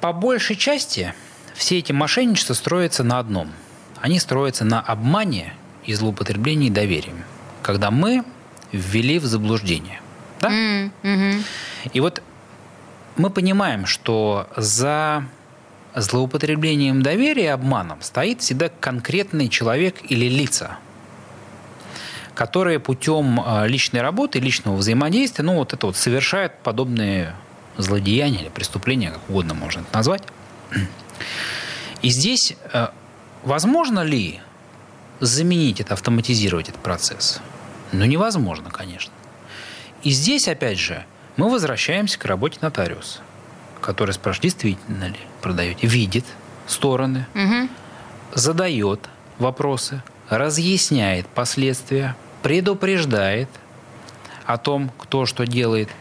по 0.01 0.13
большей 0.13 0.57
части 0.57 1.15
все 1.55 1.79
эти 1.79 1.93
мошенничества 1.93 2.55
строятся 2.55 3.05
на 3.05 3.19
одном. 3.19 3.53
Они 4.01 4.19
строятся 4.19 4.65
на 4.65 4.81
обмане 4.81 5.55
и 5.85 5.95
злоупотреблении 5.95 6.71
доверием. 6.71 7.25
Когда 7.63 7.91
мы 7.91 8.25
ввели 8.73 9.19
в 9.19 9.27
заблуждение. 9.27 10.01
Да? 10.41 10.49
Mm-hmm. 10.51 11.43
И 11.93 12.01
вот 12.01 12.23
мы 13.17 13.31
понимаем, 13.31 13.87
что 13.87 14.49
за 14.57 15.25
злоупотреблением 15.95 17.03
доверия 17.03 17.45
и 17.45 17.49
обманом 17.49 18.01
стоит 18.01 18.41
всегда 18.41 18.71
конкретный 18.71 19.49
человек 19.49 19.97
или 20.09 20.27
лица, 20.27 20.79
которые 22.35 22.81
путем 22.81 23.41
э, 23.45 23.69
личной 23.69 24.01
работы, 24.01 24.41
личного 24.41 24.77
взаимодействия, 24.77 25.45
ну 25.45 25.57
вот 25.57 25.75
это 25.75 25.87
вот 25.87 25.97
совершают 25.97 26.55
подобные 26.63 27.35
злодеяния 27.77 28.41
или 28.41 28.49
преступления, 28.49 29.11
как 29.11 29.29
угодно 29.29 29.55
можно 29.55 29.81
это 29.81 29.97
назвать. 29.97 30.23
И 32.03 32.11
здесь 32.11 32.57
э, 32.73 32.89
возможно 33.45 34.01
ли 34.01 34.41
заменить 35.21 35.81
это, 35.81 35.95
автоматизировать 35.95 36.69
этот 36.69 36.83
процесс? 36.83 37.41
Ну, 37.93 38.05
невозможно, 38.05 38.71
конечно. 38.71 39.13
И 40.03 40.11
здесь, 40.11 40.49
опять 40.49 40.79
же, 40.79 41.05
мы 41.37 41.49
возвращаемся 41.49 42.19
к 42.19 42.25
работе 42.25 42.59
нотариуса, 42.61 43.21
который 43.81 44.13
спрашивает, 44.13 44.43
действительно 44.43 45.05
ли 45.05 45.19
продаете, 45.41 45.87
видит 45.87 46.25
стороны, 46.67 47.27
угу. 47.35 47.69
задает 48.35 49.09
вопросы, 49.39 50.03
разъясняет 50.29 51.27
последствия, 51.29 52.17
предупреждает 52.43 53.49
о 54.45 54.59
том, 54.59 54.91
кто 54.99 55.25
что 55.27 55.47
делает– 55.47 55.89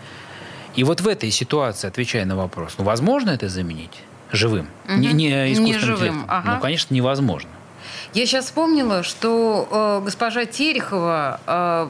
и 0.76 0.84
вот 0.84 1.02
в 1.02 1.08
этой 1.08 1.32
ситуации, 1.32 1.88
отвечая 1.88 2.26
на 2.26 2.36
вопрос, 2.36 2.76
ну, 2.78 2.84
возможно 2.84 3.32
это 3.32 3.50
заменить 3.50 4.04
живым? 4.32 4.70
Угу. 4.86 4.96
Не, 4.96 5.14
не 5.14 5.54
искусственным 5.54 5.66
не 5.66 5.80
живым. 5.80 6.26
Ага. 6.28 6.56
Ну, 6.56 6.62
конечно, 6.62 6.94
невозможно. 6.94 7.50
Я 8.14 8.26
сейчас 8.26 8.46
вспомнила, 8.46 9.04
что 9.04 9.68
э, 9.72 10.06
госпожа 10.06 10.46
Терехова, 10.46 11.40
э, 11.48 11.90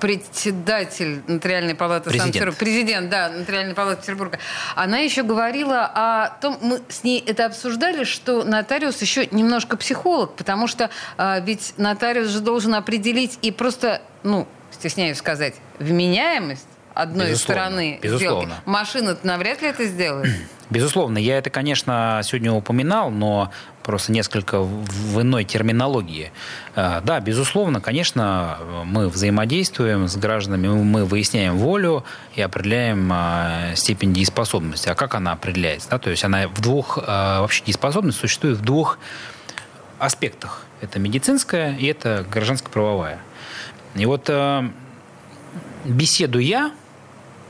председатель 0.00 1.22
Нотариальной 1.26 1.74
палаты 1.74 2.10
Санкт-Петербурга, 2.10 2.58
президент, 2.58 3.10
да, 3.10 3.28
Нотариальной 3.28 3.74
палаты 3.74 4.00
Петербурга, 4.00 4.38
она 4.74 4.98
еще 4.98 5.22
говорила 5.22 5.84
о 5.84 6.30
том, 6.40 6.56
мы 6.62 6.80
с 6.88 7.04
ней 7.04 7.22
это 7.26 7.46
обсуждали, 7.46 8.04
что 8.04 8.42
нотариус 8.44 9.00
еще 9.02 9.26
немножко 9.26 9.76
психолог, 9.76 10.34
потому 10.36 10.66
что 10.66 10.90
э, 11.18 11.44
ведь 11.44 11.74
нотариус 11.76 12.28
же 12.28 12.40
должен 12.40 12.74
определить 12.74 13.38
и 13.42 13.50
просто, 13.50 14.00
ну, 14.22 14.48
стесняюсь 14.70 15.18
сказать, 15.18 15.54
вменяемость 15.78 16.66
одной 17.00 17.30
безусловно, 17.30 17.62
стороны 17.62 17.98
безусловно. 18.02 18.46
сделки. 18.46 18.62
Машина 18.66 19.18
навряд 19.22 19.62
ли 19.62 19.68
это 19.68 19.84
сделает. 19.86 20.30
Безусловно, 20.70 21.18
я 21.18 21.38
это, 21.38 21.50
конечно, 21.50 22.20
сегодня 22.22 22.52
упоминал, 22.52 23.10
но 23.10 23.50
просто 23.82 24.12
несколько 24.12 24.60
в 24.60 25.20
иной 25.20 25.44
терминологии. 25.44 26.30
А, 26.76 27.00
да, 27.00 27.18
безусловно, 27.18 27.80
конечно, 27.80 28.58
мы 28.84 29.08
взаимодействуем 29.08 30.06
с 30.06 30.16
гражданами, 30.16 30.68
мы 30.68 31.04
выясняем 31.04 31.58
волю 31.58 32.04
и 32.36 32.40
определяем 32.40 33.10
а, 33.12 33.74
степень 33.74 34.14
дееспособности. 34.14 34.88
А 34.88 34.94
как 34.94 35.16
она 35.16 35.32
определяется? 35.32 35.90
Да? 35.90 35.98
То 35.98 36.10
есть 36.10 36.22
она 36.22 36.46
в 36.46 36.60
двух, 36.60 37.00
а, 37.04 37.40
вообще 37.40 37.64
дееспособность 37.64 38.20
существует 38.20 38.58
в 38.58 38.62
двух 38.62 39.00
аспектах. 39.98 40.64
Это 40.80 41.00
медицинская 41.00 41.74
и 41.74 41.86
это 41.86 42.24
гражданско-правовая. 42.30 43.18
И 43.96 44.06
вот 44.06 44.30
беседуя 45.84 46.70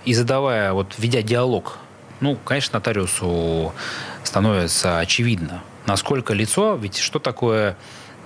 и 0.05 0.15
задавая, 0.15 0.73
вот 0.73 0.95
ведя 0.99 1.23
диалог, 1.23 1.79
ну, 2.21 2.37
конечно, 2.45 2.79
нотариусу 2.79 3.73
становится 4.25 4.99
очевидно, 4.99 5.63
насколько 5.87 6.35
лицо, 6.35 6.77
ведь 6.77 6.99
что 6.99 7.19
такое 7.19 7.77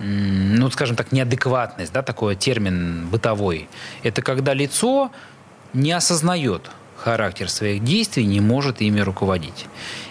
ну, 0.00 0.70
скажем 0.70 0.96
так, 0.96 1.12
неадекватность, 1.12 1.92
да, 1.92 2.02
такой 2.02 2.34
термин 2.34 3.06
бытовой. 3.06 3.68
Это 4.02 4.22
когда 4.22 4.52
лицо 4.52 5.12
не 5.72 5.92
осознает 5.92 6.70
характер 6.96 7.48
своих 7.48 7.84
действий, 7.84 8.24
не 8.24 8.40
может 8.40 8.80
ими 8.80 9.00
руководить. 9.00 9.66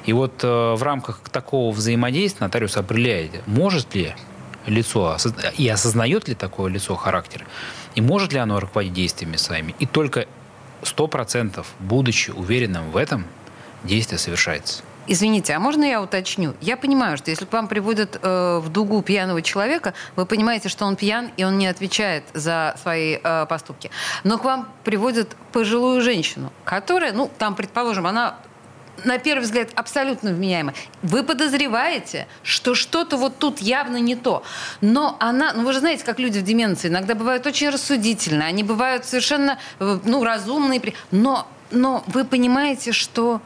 И 0.05 0.13
вот 0.13 0.43
э, 0.43 0.73
в 0.75 0.81
рамках 0.83 1.19
такого 1.31 1.73
взаимодействия 1.73 2.45
нотариус 2.45 2.77
определяет, 2.77 3.45
может 3.47 3.95
ли 3.95 4.13
лицо 4.67 5.17
и 5.57 5.67
осознает 5.67 6.27
ли 6.27 6.35
такое 6.35 6.71
лицо 6.71 6.95
характер, 6.95 7.45
и 7.95 8.01
может 8.01 8.31
ли 8.31 8.39
оно 8.39 8.59
руководить 8.59 8.93
действиями 8.93 9.37
своими. 9.37 9.75
И 9.79 9.85
только 9.85 10.27
100% 10.83 11.65
будучи 11.79 12.31
уверенным 12.31 12.91
в 12.91 12.97
этом, 12.97 13.25
действие 13.83 14.19
совершается. 14.19 14.83
Извините, 15.05 15.53
а 15.53 15.59
можно 15.59 15.83
я 15.83 16.01
уточню? 16.01 16.53
Я 16.61 16.77
понимаю, 16.77 17.17
что 17.17 17.29
если 17.29 17.43
к 17.43 17.51
вам 17.51 17.67
приводят 17.67 18.17
э, 18.21 18.59
в 18.63 18.69
дугу 18.69 19.01
пьяного 19.01 19.41
человека, 19.41 19.93
вы 20.15 20.25
понимаете, 20.25 20.69
что 20.69 20.85
он 20.85 20.95
пьян, 20.95 21.31
и 21.35 21.43
он 21.43 21.57
не 21.57 21.67
отвечает 21.67 22.23
за 22.33 22.75
свои 22.81 23.17
э, 23.21 23.45
поступки. 23.49 23.91
Но 24.23 24.37
к 24.37 24.45
вам 24.45 24.69
приводят 24.85 25.35
пожилую 25.51 26.01
женщину, 26.01 26.53
которая, 26.63 27.11
ну, 27.11 27.29
там, 27.37 27.55
предположим, 27.55 28.07
она 28.07 28.37
на 29.03 29.17
первый 29.17 29.43
взгляд 29.43 29.69
абсолютно 29.75 30.31
вменяемая. 30.31 30.75
Вы 31.01 31.23
подозреваете, 31.23 32.27
что 32.43 32.75
что-то 32.75 33.17
вот 33.17 33.37
тут 33.37 33.59
явно 33.59 33.97
не 33.97 34.15
то. 34.15 34.43
Но 34.81 35.17
она, 35.19 35.53
ну 35.53 35.65
вы 35.65 35.73
же 35.73 35.79
знаете, 35.79 36.03
как 36.03 36.19
люди 36.19 36.39
в 36.39 36.43
деменции 36.43 36.87
иногда 36.87 37.15
бывают 37.15 37.45
очень 37.45 37.69
рассудительны, 37.69 38.43
они 38.43 38.63
бывают 38.63 39.05
совершенно, 39.05 39.59
э, 39.79 39.99
ну, 40.05 40.23
разумные, 40.23 40.81
но, 41.11 41.47
но 41.71 42.03
вы 42.07 42.25
понимаете, 42.25 42.91
что 42.91 43.41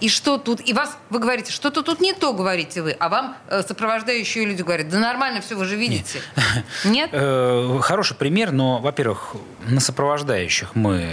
и 0.00 0.08
что 0.08 0.38
тут? 0.38 0.60
И 0.68 0.72
вас, 0.72 0.98
вы 1.10 1.18
говорите, 1.18 1.52
что-то 1.52 1.82
тут 1.82 2.00
не 2.00 2.12
то, 2.12 2.32
говорите 2.32 2.82
вы, 2.82 2.92
а 2.92 3.08
вам 3.08 3.36
э, 3.48 3.62
сопровождающие 3.62 4.44
люди 4.44 4.62
говорят, 4.62 4.88
да 4.88 4.98
нормально 4.98 5.40
все, 5.40 5.54
вы 5.54 5.64
же 5.64 5.76
видите. 5.76 6.20
Нет? 6.84 7.10
Э, 7.12 7.78
хороший 7.80 8.16
пример, 8.16 8.52
но, 8.52 8.80
во-первых, 8.80 9.36
на 9.66 9.80
сопровождающих 9.80 10.74
мы, 10.74 11.06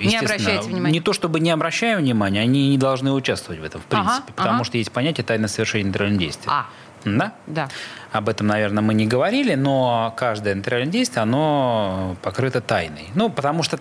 не 0.00 0.16
обращаете 0.16 0.68
внимания. 0.68 0.92
Не 0.92 1.00
то 1.00 1.12
чтобы 1.12 1.40
не 1.40 1.50
обращаем 1.50 1.98
внимания, 1.98 2.40
они 2.40 2.70
не 2.70 2.78
должны 2.78 3.12
участвовать 3.12 3.60
в 3.60 3.64
этом, 3.64 3.80
в 3.80 3.84
принципе, 3.84 4.12
ага, 4.16 4.32
потому 4.34 4.56
ага. 4.56 4.64
что 4.64 4.78
есть 4.78 4.92
понятие 4.92 5.24
тайны 5.24 5.48
совершения 5.48 5.86
нейтрального 5.86 6.20
действия. 6.20 6.50
А. 6.50 6.66
Да? 7.04 7.34
Да. 7.46 7.68
Об 8.12 8.28
этом, 8.28 8.46
наверное, 8.46 8.82
мы 8.82 8.94
не 8.94 9.06
говорили, 9.06 9.54
но 9.54 10.14
каждое 10.16 10.54
нейтральное 10.54 10.90
действие, 10.90 11.22
оно 11.22 12.16
покрыто 12.22 12.60
тайной. 12.60 13.08
Ну, 13.14 13.28
потому 13.28 13.62
что 13.62 13.78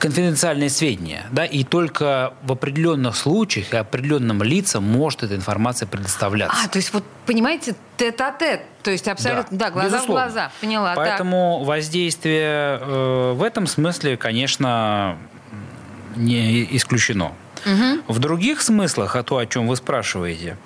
конфиденциальные 0.00 0.70
сведения, 0.70 1.26
да, 1.30 1.44
и 1.44 1.62
только 1.62 2.32
в 2.42 2.52
определенных 2.52 3.14
случаях 3.16 3.72
и 3.74 3.76
определенным 3.76 4.42
лицам 4.42 4.82
может 4.82 5.22
эта 5.22 5.36
информация 5.36 5.86
предоставляться. 5.86 6.56
А, 6.64 6.68
то 6.68 6.78
есть 6.78 6.92
вот, 6.92 7.04
понимаете, 7.26 7.76
тет-а-тет, 7.98 8.62
то 8.82 8.90
есть 8.90 9.06
абсолютно, 9.06 9.56
да, 9.56 9.66
да 9.66 9.70
глаза 9.70 9.96
безусловно. 9.96 10.24
в 10.24 10.32
глаза, 10.32 10.52
поняла. 10.60 10.94
Поэтому 10.96 11.58
так. 11.60 11.68
воздействие 11.68 12.78
э, 12.80 13.32
в 13.34 13.42
этом 13.42 13.66
смысле, 13.66 14.16
конечно, 14.16 15.18
не 16.16 16.64
исключено. 16.76 17.32
Угу. 17.66 18.14
В 18.14 18.18
других 18.18 18.62
смыслах, 18.62 19.16
а 19.16 19.22
то, 19.22 19.36
о 19.36 19.46
чем 19.46 19.68
вы 19.68 19.76
спрашиваете, 19.76 20.56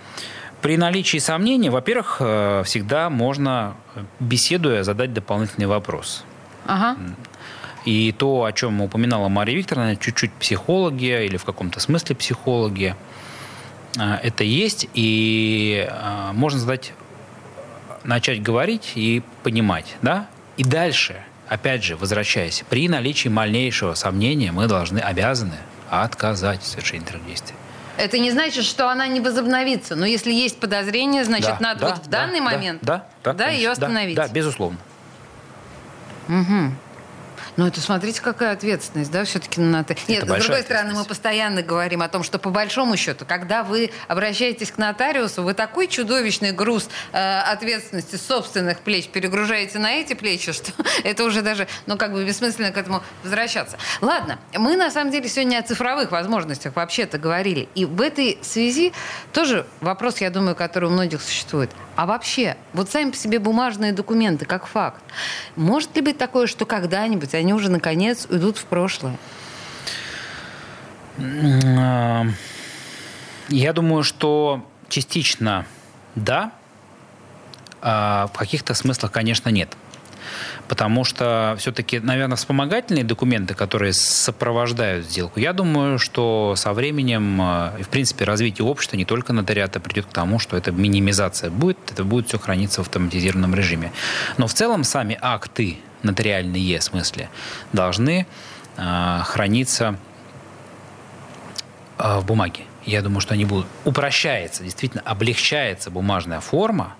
при 0.62 0.76
наличии 0.76 1.18
сомнений, 1.18 1.70
во-первых, 1.70 2.18
э, 2.20 2.62
всегда 2.64 3.10
можно, 3.10 3.74
беседуя, 4.20 4.84
задать 4.84 5.12
дополнительный 5.12 5.66
вопрос. 5.66 6.24
Ага. 6.66 6.96
И 7.84 8.12
то, 8.12 8.44
о 8.44 8.52
чем 8.52 8.80
упоминала 8.80 9.28
Мария 9.28 9.56
Викторовна, 9.56 9.96
чуть-чуть 9.96 10.32
психология 10.32 11.26
или 11.26 11.36
в 11.36 11.44
каком-то 11.44 11.80
смысле 11.80 12.16
психология, 12.16 12.96
а, 13.98 14.18
это 14.22 14.42
есть, 14.42 14.88
и 14.94 15.86
а, 15.90 16.32
можно 16.32 16.58
задать, 16.58 16.92
начать 18.02 18.42
говорить 18.42 18.92
и 18.94 19.22
понимать, 19.42 19.96
да? 20.02 20.26
И 20.56 20.64
дальше, 20.64 21.22
опять 21.48 21.84
же, 21.84 21.96
возвращаясь, 21.96 22.64
при 22.68 22.88
наличии 22.88 23.28
малейшего 23.28 23.94
сомнения 23.94 24.50
мы 24.50 24.66
должны, 24.66 24.98
обязаны 24.98 25.56
отказать 25.90 26.62
в 26.62 26.66
совершении 26.66 27.06
действий. 27.26 27.54
Это 27.96 28.18
не 28.18 28.30
значит, 28.30 28.64
что 28.64 28.88
она 28.88 29.06
не 29.06 29.20
возобновится. 29.20 29.94
Но 29.94 30.04
если 30.04 30.32
есть 30.32 30.58
подозрение, 30.58 31.24
значит, 31.24 31.46
да, 31.46 31.58
надо 31.60 31.80
да, 31.80 31.88
вот 31.88 31.98
в 31.98 32.08
да, 32.08 32.18
данный 32.18 32.40
да, 32.40 32.44
момент 32.44 32.82
да, 32.82 33.06
да, 33.22 33.32
да, 33.32 33.48
ее 33.48 33.70
остановить. 33.70 34.16
Да, 34.16 34.26
да 34.26 34.32
безусловно. 34.32 34.78
Угу. 36.28 36.72
Ну, 37.56 37.66
это 37.66 37.80
смотрите, 37.80 38.20
какая 38.20 38.52
ответственность, 38.52 39.10
да, 39.10 39.24
все-таки 39.24 39.60
на 39.60 39.80
это. 39.80 39.96
Нет, 40.08 40.24
с 40.24 40.26
другой 40.26 40.62
стороны, 40.62 40.94
мы 40.94 41.04
постоянно 41.04 41.62
говорим 41.62 42.02
о 42.02 42.08
том, 42.08 42.22
что 42.22 42.38
по 42.38 42.50
большому 42.50 42.96
счету, 42.96 43.24
когда 43.26 43.62
вы 43.62 43.90
обращаетесь 44.08 44.72
к 44.72 44.78
нотариусу, 44.78 45.42
вы 45.42 45.54
такой 45.54 45.86
чудовищный 45.86 46.52
груз 46.52 46.88
э, 47.12 47.38
ответственности 47.40 48.16
собственных 48.16 48.80
плеч 48.80 49.08
перегружаете 49.08 49.78
на 49.78 49.92
эти 49.92 50.14
плечи, 50.14 50.52
что 50.52 50.72
это 51.04 51.24
уже 51.24 51.42
даже, 51.42 51.68
ну, 51.86 51.96
как 51.96 52.12
бы 52.12 52.24
бессмысленно 52.24 52.72
к 52.72 52.76
этому 52.76 53.02
возвращаться. 53.22 53.78
Ладно, 54.00 54.38
мы 54.54 54.76
на 54.76 54.90
самом 54.90 55.12
деле 55.12 55.28
сегодня 55.28 55.58
о 55.58 55.62
цифровых 55.62 56.10
возможностях 56.10 56.74
вообще-то 56.74 57.18
говорили. 57.18 57.68
И 57.74 57.84
в 57.84 58.00
этой 58.00 58.38
связи 58.42 58.92
тоже 59.32 59.66
вопрос, 59.80 60.20
я 60.20 60.30
думаю, 60.30 60.56
который 60.56 60.88
у 60.88 60.92
многих 60.92 61.22
существует. 61.22 61.70
А 61.96 62.06
вообще, 62.06 62.56
вот 62.72 62.90
сами 62.90 63.10
по 63.10 63.16
себе 63.16 63.38
бумажные 63.38 63.92
документы, 63.92 64.46
как 64.46 64.66
факт, 64.66 65.00
может 65.54 65.94
ли 65.94 66.02
быть 66.02 66.18
такое, 66.18 66.48
что 66.48 66.66
когда-нибудь 66.66 67.34
они 67.34 67.43
уже, 67.52 67.70
наконец, 67.70 68.26
уйдут 68.30 68.58
в 68.58 68.64
прошлое? 68.64 69.16
Я 73.48 73.72
думаю, 73.72 74.02
что 74.02 74.66
частично 74.88 75.66
да, 76.14 76.52
а 77.82 78.28
в 78.32 78.38
каких-то 78.38 78.74
смыслах, 78.74 79.12
конечно, 79.12 79.50
нет 79.50 79.76
потому 80.68 81.04
что 81.04 81.54
все-таки, 81.58 82.00
наверное, 82.00 82.36
вспомогательные 82.36 83.04
документы, 83.04 83.54
которые 83.54 83.92
сопровождают 83.92 85.06
сделку, 85.06 85.40
я 85.40 85.52
думаю, 85.52 85.98
что 85.98 86.54
со 86.56 86.72
временем, 86.72 87.40
э, 87.40 87.82
в 87.82 87.88
принципе, 87.88 88.24
развитие 88.24 88.66
общества, 88.66 88.96
не 88.96 89.04
только 89.04 89.32
нотариата, 89.32 89.80
придет 89.80 90.06
к 90.06 90.12
тому, 90.12 90.38
что 90.38 90.56
это 90.56 90.72
минимизация 90.72 91.50
будет, 91.50 91.78
это 91.90 92.04
будет 92.04 92.28
все 92.28 92.38
храниться 92.38 92.82
в 92.82 92.86
автоматизированном 92.86 93.54
режиме. 93.54 93.92
Но 94.38 94.46
в 94.46 94.54
целом 94.54 94.84
сами 94.84 95.18
акты 95.20 95.78
нотариальные, 96.02 96.78
в 96.78 96.82
смысле, 96.82 97.28
должны 97.72 98.26
э, 98.76 99.20
храниться 99.24 99.96
э, 101.98 102.18
в 102.18 102.26
бумаге. 102.26 102.64
Я 102.84 103.02
думаю, 103.02 103.20
что 103.20 103.34
они 103.34 103.44
будут... 103.44 103.66
Упрощается, 103.84 104.62
действительно, 104.62 105.02
облегчается 105.06 105.90
бумажная 105.90 106.40
форма, 106.40 106.94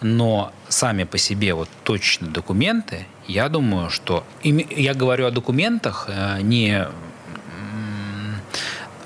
но 0.00 0.52
сами 0.68 1.04
по 1.04 1.18
себе 1.18 1.54
вот 1.54 1.68
точно 1.84 2.28
документы, 2.28 3.06
я 3.26 3.48
думаю, 3.48 3.90
что... 3.90 4.24
Я 4.42 4.94
говорю 4.94 5.26
о 5.26 5.30
документах, 5.30 6.06
э, 6.08 6.40
не 6.42 6.86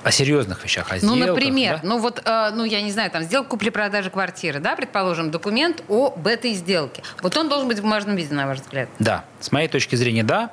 о 0.05 0.11
серьезных 0.11 0.62
вещах, 0.64 0.92
о 0.92 0.96
Ну, 1.00 1.14
например, 1.14 1.81
да? 1.83 1.88
ну 1.88 1.98
вот, 1.98 2.22
э, 2.24 2.50
ну, 2.55 2.64
я 2.64 2.83
не 2.83 2.90
знаю, 2.90 3.11
там, 3.11 3.22
сделка 3.22 3.50
купли-продажи 3.50 4.11
квартиры, 4.11 4.59
да, 4.59 4.74
предположим, 4.74 5.31
документ 5.31 5.83
об 5.88 6.26
этой 6.26 6.55
сделке. 6.55 7.02
Вот 7.22 7.37
он 7.37 7.48
должен 7.48 7.68
быть 7.68 7.78
в 7.78 7.83
бумажном 7.83 8.16
виде, 8.16 8.35
на 8.35 8.46
ваш 8.46 8.61
взгляд? 8.61 8.88
Да, 8.98 9.24
с 9.40 9.52
моей 9.52 9.68
точки 9.68 9.94
зрения, 9.96 10.24
да. 10.24 10.50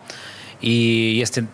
И 0.62 0.70
если 0.72 1.48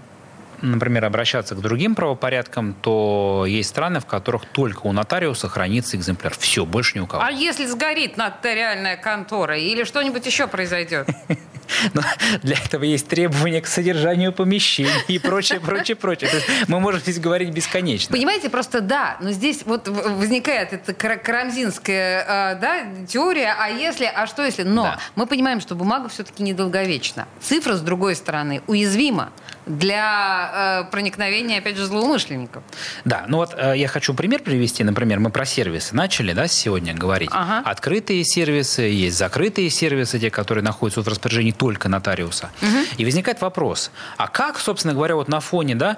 например, 0.62 1.06
обращаться 1.06 1.56
к 1.56 1.62
другим 1.62 1.96
правопорядкам, 1.96 2.74
то 2.74 3.46
есть 3.48 3.70
страны, 3.70 4.00
в 4.00 4.06
которых 4.06 4.46
только 4.46 4.88
у 4.88 4.92
нотариуса 4.92 5.48
хранится 5.48 5.98
экземпляр. 5.98 6.34
Все, 6.38 6.66
больше 6.66 6.98
ни 6.98 7.02
у 7.02 7.08
кого. 7.08 7.24
А 7.24 7.32
если 7.32 7.66
сгорит 7.66 8.18
нотариальная 8.18 8.98
контора 8.98 9.58
или 9.58 9.84
что-нибудь 9.84 10.26
еще 10.26 10.48
произойдет? 10.48 11.08
Но 11.94 12.02
для 12.44 12.58
этого 12.58 12.84
есть 12.84 13.08
требования 13.08 13.62
к 13.62 13.68
содержанию 13.68 14.32
помещений 14.32 14.92
и 15.08 15.20
прочее, 15.20 15.60
прочее, 15.60 15.96
прочее. 15.96 16.30
То 16.30 16.38
есть 16.38 16.48
мы 16.68 16.80
можем 16.80 17.02
здесь 17.02 17.20
говорить 17.20 17.50
бесконечно. 17.50 18.14
Понимаете, 18.14 18.50
просто 18.50 18.82
да, 18.82 19.18
но 19.20 19.32
здесь 19.32 19.64
вот 19.66 19.88
возникает 19.88 20.74
эта 20.74 20.94
карамзинская 20.94 22.26
а, 22.28 22.56
да, 22.56 22.86
теория, 23.08 23.56
а 23.58 23.70
если, 23.70 24.06
а 24.06 24.28
что 24.28 24.44
если? 24.44 24.64
Но 24.64 24.84
да. 24.84 25.00
мы 25.16 25.26
понимаем, 25.26 25.60
что 25.60 25.76
бумага 25.76 26.10
все-таки 26.10 26.44
недолговечна. 26.44 27.28
Цифра, 27.42 27.76
с 27.76 27.82
другой 27.82 28.16
стороны, 28.16 28.62
уязвима 28.68 29.32
для 29.66 30.84
э, 30.88 30.92
проникновения, 30.92 31.60
опять 31.60 31.78
же, 31.78 31.86
злоумышленников. 31.86 32.64
Да, 33.04 33.26
ну 33.28 33.38
вот 33.38 33.56
э, 33.58 33.74
я 33.78 33.88
хочу 33.88 34.14
пример 34.14 34.42
привести. 34.42 34.84
Например, 34.84 35.20
мы 35.20 35.30
про 35.30 35.46
сервисы 35.46 35.96
начали 35.96 36.34
да, 36.34 36.48
сегодня 36.48 36.94
говорить. 36.94 37.30
Ага. 37.32 37.68
Открытые 37.70 38.24
сервисы, 38.24 38.84
есть 38.84 39.18
закрытые 39.18 39.70
сервисы, 39.70 40.20
те, 40.20 40.30
которые 40.30 40.64
находятся 40.64 41.02
в 41.02 41.08
распоряжении 41.08 41.52
только 41.52 41.90
нотариуса. 41.90 42.52
Угу. 42.62 42.98
И 42.98 43.06
возникает 43.06 43.42
вопрос, 43.42 43.92
а 44.18 44.28
как, 44.28 44.60
собственно 44.60 44.94
говоря, 44.94 45.16
вот 45.16 45.28
на 45.28 45.40
фоне 45.40 45.76
да, 45.76 45.98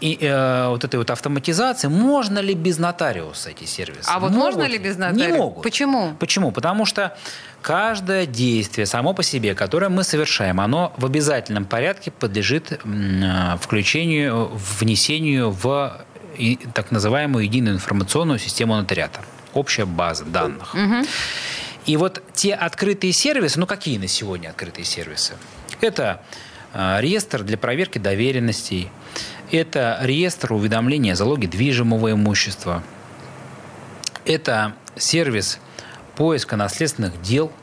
и 0.00 0.18
э, 0.20 0.68
вот 0.68 0.84
этой 0.84 0.96
вот 0.96 1.10
автоматизации, 1.10 1.88
можно 1.88 2.38
ли 2.38 2.54
без 2.54 2.78
нотариуса 2.78 3.50
эти 3.50 3.64
сервисы? 3.64 4.08
А 4.08 4.18
вот 4.18 4.30
могут? 4.30 4.56
можно 4.56 4.68
ли 4.68 4.78
без 4.78 4.96
нотариуса? 4.96 5.30
Не 5.30 5.38
могут. 5.38 5.62
Почему? 5.62 6.14
Почему? 6.18 6.52
Потому 6.52 6.84
что 6.84 7.16
каждое 7.66 8.26
действие 8.26 8.86
само 8.86 9.12
по 9.12 9.24
себе, 9.24 9.56
которое 9.56 9.88
мы 9.88 10.04
совершаем, 10.04 10.60
оно 10.60 10.92
в 10.98 11.04
обязательном 11.04 11.64
порядке 11.64 12.12
подлежит 12.12 12.70
э, 12.70 13.56
включению, 13.60 14.52
внесению 14.78 15.50
в 15.50 16.06
так 16.74 16.92
называемую 16.92 17.44
единую 17.44 17.74
информационную 17.74 18.38
систему 18.38 18.76
нотариата. 18.76 19.20
Общая 19.52 19.84
база 19.84 20.24
данных. 20.24 20.76
И 21.86 21.96
вот 21.96 22.22
те 22.34 22.54
открытые 22.54 23.12
сервисы, 23.12 23.58
ну 23.58 23.66
какие 23.66 23.98
на 23.98 24.06
сегодня 24.06 24.50
открытые 24.50 24.84
сервисы? 24.84 25.34
Это 25.80 26.22
э, 26.72 27.00
реестр 27.00 27.42
для 27.42 27.58
проверки 27.58 27.98
доверенностей, 27.98 28.92
это 29.50 29.98
реестр 30.02 30.52
уведомления 30.52 31.14
о 31.14 31.16
залоге 31.16 31.48
движимого 31.48 32.12
имущества, 32.12 32.84
это 34.24 34.74
сервис 34.96 35.58
поиска 36.16 36.56
наследственных 36.56 37.20
дел– 37.22 37.52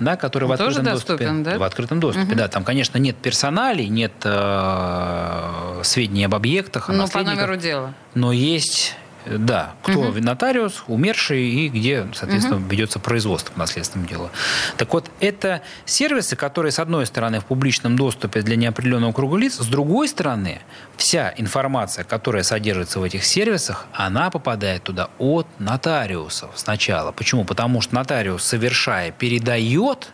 да, 0.00 0.14
который 0.16 0.44
Он 0.44 0.50
в 0.50 0.52
открытом 0.52 0.74
тоже 0.84 0.92
доступе. 0.92 1.24
доступен, 1.24 1.42
да? 1.42 1.58
В 1.58 1.62
открытом 1.64 1.98
доступе, 1.98 2.26
Мгм. 2.28 2.36
да. 2.36 2.46
Там, 2.46 2.62
конечно, 2.62 2.98
нет 2.98 3.16
персоналей, 3.16 3.88
нет 3.88 4.12
э, 4.22 5.80
сведений 5.82 6.22
об 6.24 6.36
объектах, 6.36 6.88
о 6.88 6.92
Ну, 6.92 7.08
по 7.08 7.22
номеру 7.24 7.56
дела. 7.56 7.94
но 8.14 8.30
есть, 8.30 8.94
да, 9.26 9.74
кто 9.82 10.12
нотариус, 10.12 10.84
умерший 10.86 11.42
и 11.48 11.68
где, 11.68 12.06
соответственно, 12.14 12.62
ведется 12.68 12.98
производство 12.98 13.52
по 13.52 13.58
наследственному 13.58 14.08
делу. 14.08 14.30
Так 14.76 14.92
вот, 14.92 15.10
это 15.20 15.62
сервисы, 15.84 16.36
которые, 16.36 16.72
с 16.72 16.78
одной 16.78 17.06
стороны, 17.06 17.40
в 17.40 17.44
публичном 17.44 17.96
доступе 17.96 18.42
для 18.42 18.56
неопределенного 18.56 19.12
круга 19.12 19.36
лиц, 19.36 19.56
с 19.58 19.66
другой 19.66 20.08
стороны, 20.08 20.60
вся 20.96 21.34
информация, 21.36 22.04
которая 22.04 22.42
содержится 22.42 23.00
в 23.00 23.02
этих 23.02 23.24
сервисах, 23.24 23.86
она 23.92 24.30
попадает 24.30 24.84
туда 24.84 25.10
от 25.18 25.46
нотариусов 25.58 26.50
сначала. 26.54 27.12
Почему? 27.12 27.44
Потому 27.44 27.80
что 27.80 27.94
нотариус, 27.94 28.42
совершая, 28.42 29.10
передает 29.10 30.12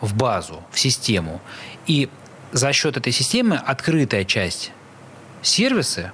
в 0.00 0.14
базу, 0.14 0.62
в 0.70 0.78
систему, 0.78 1.40
и 1.86 2.08
за 2.52 2.72
счет 2.72 2.96
этой 2.96 3.12
системы 3.12 3.56
открытая 3.56 4.24
часть 4.24 4.72
сервисы 5.42 6.12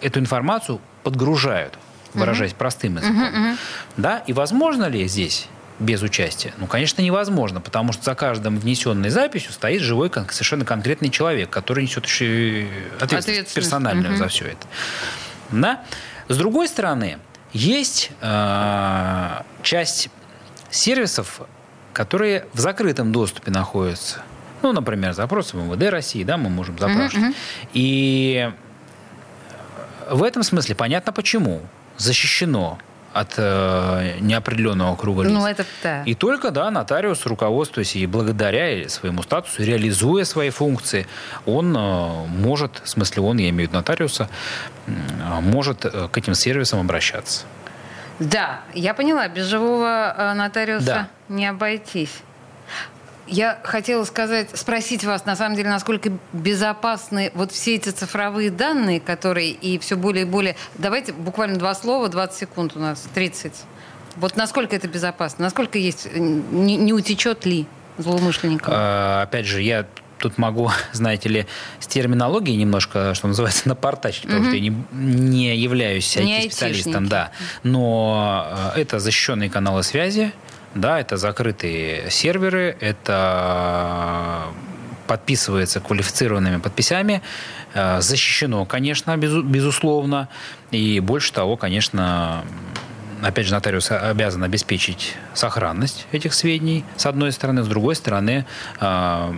эту 0.00 0.20
информацию 0.20 0.80
подгружают, 1.02 1.78
выражаясь 2.14 2.52
простым 2.52 2.96
языком. 2.96 3.56
Да? 3.96 4.18
И 4.26 4.32
возможно 4.32 4.86
ли 4.86 5.06
здесь 5.08 5.46
без 5.78 6.02
участия? 6.02 6.52
Ну, 6.58 6.66
конечно, 6.66 7.00
невозможно, 7.02 7.60
потому 7.60 7.92
что 7.92 8.02
за 8.04 8.14
каждым 8.14 8.58
внесенной 8.58 9.10
записью 9.10 9.52
стоит 9.52 9.80
живой, 9.80 10.10
совершенно 10.30 10.64
конкретный 10.64 11.10
человек, 11.10 11.50
который 11.50 11.84
несет 11.84 12.04
еще 12.06 12.66
ответственность 12.96 13.02
Ответственность. 13.02 13.54
персональную 13.54 14.10
Мгм. 14.10 14.18
за 14.18 14.28
все 14.28 14.44
это. 14.46 14.66
Да? 15.50 15.82
С 16.28 16.36
другой 16.36 16.68
стороны, 16.68 17.18
есть 17.52 18.10
э, 18.20 19.42
часть 19.62 20.10
сервисов, 20.70 21.40
которые 21.92 22.46
в 22.52 22.60
закрытом 22.60 23.10
доступе 23.10 23.50
находятся. 23.50 24.22
Ну, 24.62 24.72
например, 24.72 25.12
запросы 25.14 25.56
в 25.56 25.60
МВД 25.66 25.90
России, 25.90 26.22
да, 26.22 26.36
мы 26.36 26.50
можем 26.50 26.78
запрашивать. 26.78 27.34
И 27.72 28.52
в 30.10 30.22
этом 30.22 30.42
смысле 30.42 30.74
понятно 30.74 31.12
почему. 31.12 31.60
Защищено 31.96 32.78
от 33.12 33.34
э, 33.38 34.18
неопределенного 34.20 34.94
круга 34.94 35.24
лиц. 35.24 35.32
Ну, 35.32 35.44
это 35.44 35.64
да. 35.82 36.04
И 36.04 36.14
только, 36.14 36.50
да, 36.52 36.70
нотариус, 36.70 37.26
руководствуясь 37.26 37.96
и 37.96 38.06
благодаря 38.06 38.88
своему 38.88 39.22
статусу, 39.22 39.62
реализуя 39.64 40.24
свои 40.24 40.50
функции, 40.50 41.06
он 41.44 41.76
э, 41.76 42.26
может, 42.28 42.80
в 42.84 42.88
смысле 42.88 43.22
он, 43.22 43.38
я 43.38 43.48
имею 43.50 43.68
в 43.68 43.70
виду 43.70 43.78
нотариуса, 43.78 44.28
м, 44.86 44.94
может 45.42 45.84
э, 45.84 46.08
к 46.10 46.16
этим 46.18 46.34
сервисам 46.34 46.80
обращаться. 46.80 47.46
Да, 48.20 48.60
я 48.74 48.94
поняла, 48.94 49.26
без 49.28 49.46
живого 49.46 50.14
э, 50.16 50.32
нотариуса 50.34 50.86
Да. 50.86 51.08
не 51.28 51.46
обойтись. 51.48 52.12
Я 53.30 53.60
хотела 53.62 54.04
сказать, 54.04 54.48
спросить 54.54 55.04
вас, 55.04 55.24
на 55.24 55.36
самом 55.36 55.56
деле, 55.56 55.70
насколько 55.70 56.10
безопасны 56.32 57.30
вот 57.34 57.52
все 57.52 57.76
эти 57.76 57.90
цифровые 57.90 58.50
данные, 58.50 58.98
которые 59.00 59.50
и 59.50 59.78
все 59.78 59.96
более 59.96 60.22
и 60.22 60.26
более... 60.26 60.56
Давайте 60.76 61.12
буквально 61.12 61.56
два 61.58 61.74
слова, 61.74 62.08
20 62.08 62.36
секунд 62.38 62.72
у 62.74 62.80
нас, 62.80 63.06
30. 63.14 63.52
Вот 64.16 64.36
насколько 64.36 64.74
это 64.74 64.88
безопасно? 64.88 65.44
Насколько 65.44 65.78
есть... 65.78 66.06
э, 66.06 66.18
Не, 66.18 66.76
не 66.76 66.92
утечет 66.92 67.46
ли 67.46 67.66
злоумышленникам? 67.98 68.74
Э, 68.74 69.22
Опять 69.22 69.46
же, 69.46 69.62
я 69.62 69.86
тут 70.18 70.36
могу, 70.36 70.70
знаете 70.92 71.28
ли, 71.28 71.46
с 71.78 71.86
терминологией 71.86 72.56
немножко, 72.56 73.14
что 73.14 73.28
называется, 73.28 73.62
напортачить, 73.68 74.24
потому 74.24 74.44
что 74.46 74.54
я 74.56 74.60
не, 74.60 74.74
не 74.92 75.56
являюсь 75.56 76.16
IT-специалистом, 76.16 77.06
да. 77.08 77.30
Но 77.62 78.72
э, 78.74 78.80
это 78.80 78.98
защищенные 78.98 79.50
каналы 79.50 79.84
связи, 79.84 80.32
да, 80.74 81.00
это 81.00 81.16
закрытые 81.16 82.10
серверы, 82.10 82.76
это 82.80 84.46
подписывается 85.06 85.80
квалифицированными 85.80 86.58
подписями, 86.58 87.20
э, 87.74 88.00
защищено, 88.00 88.64
конечно, 88.64 89.16
безу- 89.16 89.42
безусловно, 89.42 90.28
и 90.70 91.00
больше 91.00 91.32
того, 91.32 91.56
конечно, 91.56 92.44
опять 93.20 93.46
же, 93.46 93.52
нотариус 93.52 93.90
обязан 93.90 94.44
обеспечить 94.44 95.16
сохранность 95.34 96.06
этих 96.12 96.32
сведений, 96.32 96.84
с 96.96 97.06
одной 97.06 97.32
стороны, 97.32 97.64
с 97.64 97.66
другой 97.66 97.96
стороны, 97.96 98.46
э, 98.80 99.34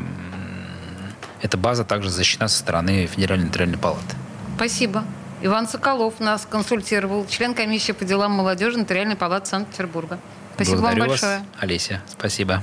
эта 1.40 1.56
база 1.56 1.84
также 1.84 2.10
защищена 2.10 2.48
со 2.48 2.58
стороны 2.58 3.06
Федеральной 3.06 3.46
нотариальной 3.46 3.78
палаты. 3.78 4.14
Спасибо. 4.56 5.04
Иван 5.40 5.66
Соколов 5.66 6.20
нас 6.20 6.46
консультировал, 6.48 7.26
член 7.26 7.54
комиссии 7.54 7.92
по 7.92 8.04
делам 8.04 8.30
молодежи 8.32 8.78
Нотариальной 8.78 9.16
палаты 9.16 9.46
Санкт-Петербурга. 9.46 10.18
Спасибо 10.54 10.78
Благодарю 10.78 11.00
вам 11.00 11.10
вас, 11.10 11.20
большое. 11.20 11.44
Олеся. 11.60 12.00
Спасибо. 12.18 12.62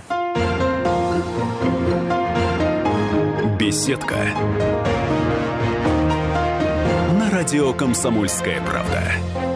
Беседка. 3.59 4.15
На 7.19 7.29
радио 7.29 7.73
«Комсомольская 7.73 8.61
правда». 8.61 9.48